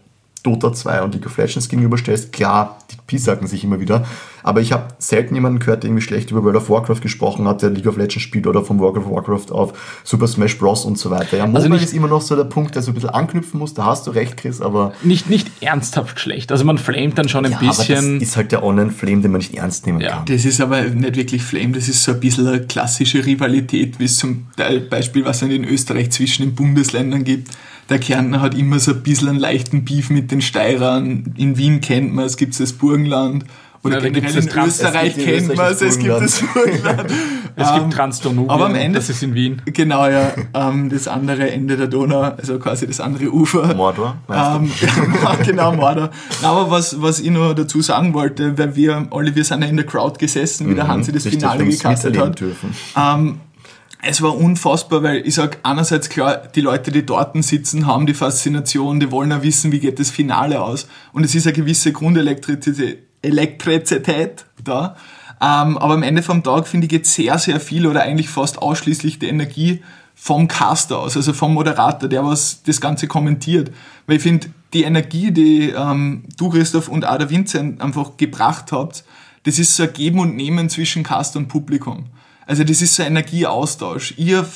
[0.42, 2.32] Dota 2 und League of Legends gegenüberstellst.
[2.32, 4.04] Klar, die piesacken sich immer wieder.
[4.47, 7.62] Aber ich habe selten jemanden gehört, der irgendwie schlecht über World of Warcraft gesprochen hat,
[7.62, 10.84] der League of Legends spielt oder von World of Warcraft auf Super Smash Bros.
[10.84, 11.36] und so weiter.
[11.36, 13.74] Ja, Mobile nicht- ist immer noch so der Punkt, der so ein bisschen anknüpfen muss.
[13.74, 16.53] Da hast du recht, Chris, aber, Nicht, nicht ernsthaft schlecht.
[16.53, 18.20] Also man flamet dann schon ein ja, aber bisschen.
[18.20, 20.11] das ist halt der Online-Flame, den man nicht ernst nehmen Ja.
[20.18, 20.26] kann.
[20.26, 24.05] Das ist aber nicht wirklich Flame, das ist so ein bisschen eine klassische Rivalität, wie
[24.05, 27.51] es zum Teil Beispiel, was es in Österreich zwischen den Bundesländern gibt.
[27.88, 31.34] Der Kärntner hat immer so ein bisschen einen leichten Beef mit den Steirern.
[31.36, 33.44] In Wien kennt man es, gibt es das Burgenland.
[33.82, 37.10] Oder Ja, generell in das Trans- Österreich kennt man es, es gibt das Burgenland.
[37.56, 39.62] es Ähm, gibt Transdanubien, aber am Ende- das ist in Wien.
[39.66, 40.32] Genau, ja.
[40.54, 43.74] Ähm, das andere Ende der Donau, also quasi das andere Ufer.
[43.74, 44.16] Mordor?
[44.28, 46.10] Ähm, ja, genau, Mordor.
[46.42, 49.76] Aber was, was ich noch dazu sagen wollte, weil wir alle, wir sind ja in
[49.76, 51.30] der Crowd gesessen, wie der Hansi das Mhm.
[51.30, 52.40] Richtig, Finale miterleben hat.
[52.40, 52.74] dürfen.
[52.96, 53.40] Ähm,
[54.08, 58.14] es war unfassbar, weil ich sag einerseits klar, die Leute, die dort sitzen, haben die
[58.14, 60.86] Faszination, die wollen auch wissen, wie geht das Finale aus.
[61.12, 64.96] Und es ist eine gewisse Grundelektrizität Elektrizität da.
[65.40, 68.58] Ähm, aber am Ende vom Tag, finde ich, geht sehr, sehr viel oder eigentlich fast
[68.60, 69.82] ausschließlich die Energie
[70.14, 73.70] vom Caster aus, also vom Moderator, der was das Ganze kommentiert.
[74.06, 79.04] Weil ich finde, die Energie, die ähm, du, Christoph, und der Vincent einfach gebracht habt,
[79.44, 82.06] das ist so ein Geben und Nehmen zwischen Cast und Publikum.
[82.46, 84.14] Also das ist so ein Energieaustausch.
[84.16, 84.46] Ihr,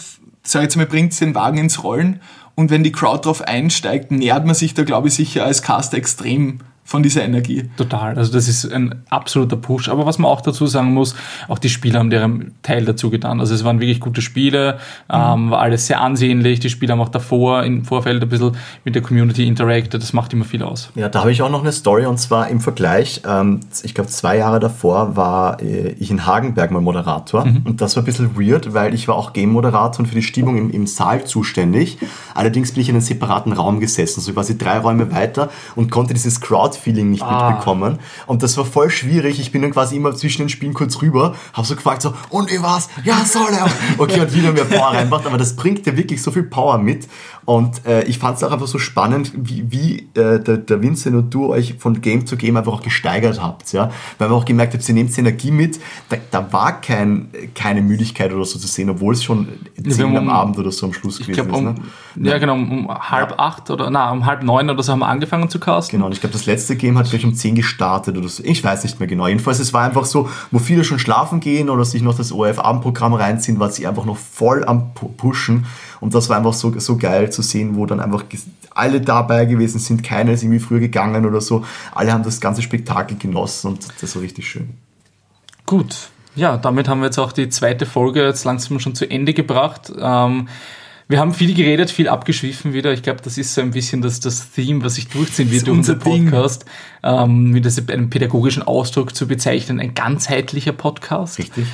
[0.43, 2.21] sag jetzt mal, bringt den Wagen ins Rollen
[2.55, 5.97] und wenn die Crowd drauf einsteigt, nährt man sich da, glaube ich, sicher als Caster
[5.97, 6.59] extrem
[6.91, 7.71] von dieser Energie.
[7.77, 9.89] Total, also das ist ein absoluter Push.
[9.89, 11.15] Aber was man auch dazu sagen muss,
[11.47, 13.39] auch die Spieler haben deren Teil dazu getan.
[13.39, 14.79] Also es waren wirklich gute Spiele,
[15.09, 16.59] ähm, war alles sehr ansehnlich.
[16.59, 20.03] Die Spieler haben auch davor im Vorfeld ein bisschen mit der Community interacted.
[20.03, 20.91] Das macht immer viel aus.
[20.97, 23.23] Ja, da habe ich auch noch eine Story und zwar im Vergleich.
[23.25, 27.95] Ähm, ich glaube, zwei Jahre davor war äh, ich in Hagenberg mal Moderator und das
[27.95, 30.89] war ein bisschen weird, weil ich war auch Game-Moderator und für die Stimmung im, im
[30.89, 31.99] Saal zuständig.
[32.35, 36.15] Allerdings bin ich in einem separaten Raum gesessen, so quasi drei Räume weiter und konnte
[36.15, 36.41] dieses
[36.81, 37.99] Crowd-Feeling nicht mitbekommen.
[38.27, 39.41] Und das war voll schwierig.
[39.41, 42.51] Ich bin dann quasi immer zwischen den Spielen kurz rüber, habe so gefragt so, und
[42.51, 42.89] wie war's?
[43.05, 43.69] Ja, soll er.
[43.99, 47.09] Okay, und wieder mehr Power reinmacht, aber das bringt ja wirklich so viel Power mit.
[47.51, 51.17] Und äh, ich fand es auch einfach so spannend, wie, wie äh, der, der Vincent
[51.17, 53.73] und du euch von Game zu Game einfach auch gesteigert habt.
[53.73, 53.91] Ja?
[54.19, 55.81] Weil man auch gemerkt habt, ihr nehmt Energie mit.
[56.11, 59.49] Da, da war kein, keine Müdigkeit oder so zu sehen, obwohl es schon
[59.83, 61.83] 10 haben am um- Abend oder so am Schluss gewesen glaube, um, ist.
[62.15, 62.31] Ne?
[62.31, 65.49] ja, genau, um halb acht oder na, um halb neun oder so haben wir angefangen
[65.51, 65.97] zu casten.
[65.99, 68.45] Genau, und ich glaube, das letzte Game hat gleich um 10 gestartet oder so.
[68.45, 69.27] Ich weiß nicht mehr genau.
[69.27, 73.13] Jedenfalls, es war einfach so, wo viele schon schlafen gehen oder sich noch das ORF-Abendprogramm
[73.15, 75.67] reinziehen, war sie einfach noch voll am Pu- Pushen.
[76.01, 78.25] Und das war einfach so, so geil zu sehen, wo dann einfach
[78.71, 80.03] alle dabei gewesen sind.
[80.03, 81.65] Keiner ist irgendwie früher gegangen oder so.
[81.93, 84.71] Alle haben das ganze Spektakel genossen und das war richtig schön.
[85.67, 86.11] Gut.
[86.37, 89.93] Ja, damit haben wir jetzt auch die zweite Folge jetzt langsam schon zu Ende gebracht.
[90.01, 90.49] Ähm,
[91.11, 92.93] wir haben viel geredet, viel abgeschwiffen wieder.
[92.93, 95.77] Ich glaube, das ist so ein bisschen das, das Theme, was sich durchziehen wird durch
[95.77, 96.31] unser Ding.
[96.31, 96.67] Podcast.
[97.03, 101.39] Ähm, mit das einem pädagogischen Ausdruck zu bezeichnen, ein ganzheitlicher Podcast.
[101.41, 101.67] Richtig?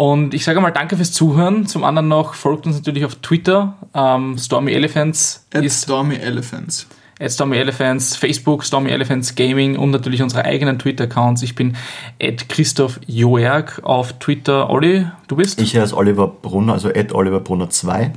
[0.00, 1.66] Und ich sage mal danke fürs Zuhören.
[1.66, 3.74] Zum anderen noch, folgt uns natürlich auf Twitter.
[3.92, 6.86] Ähm, Stormy Elephants At ist Stormy Elephants.
[7.18, 11.42] at Stormy Elephants, Facebook, Stormy Elephants Gaming und natürlich unsere eigenen Twitter-Accounts.
[11.42, 11.74] Ich bin
[12.22, 14.70] at Christoph Joerg auf Twitter.
[14.70, 15.60] Olli, du bist?
[15.60, 18.12] Ich heiße Oliver Brunner, also at Oliver Brunner 2.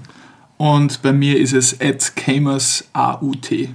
[0.57, 3.69] Und bei mir ist es at Kamers AUT.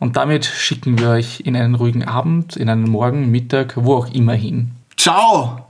[0.00, 4.08] Und damit schicken wir euch in einen ruhigen Abend, in einen Morgen, Mittag, wo auch
[4.12, 4.72] immer hin.
[4.96, 5.60] Ciao!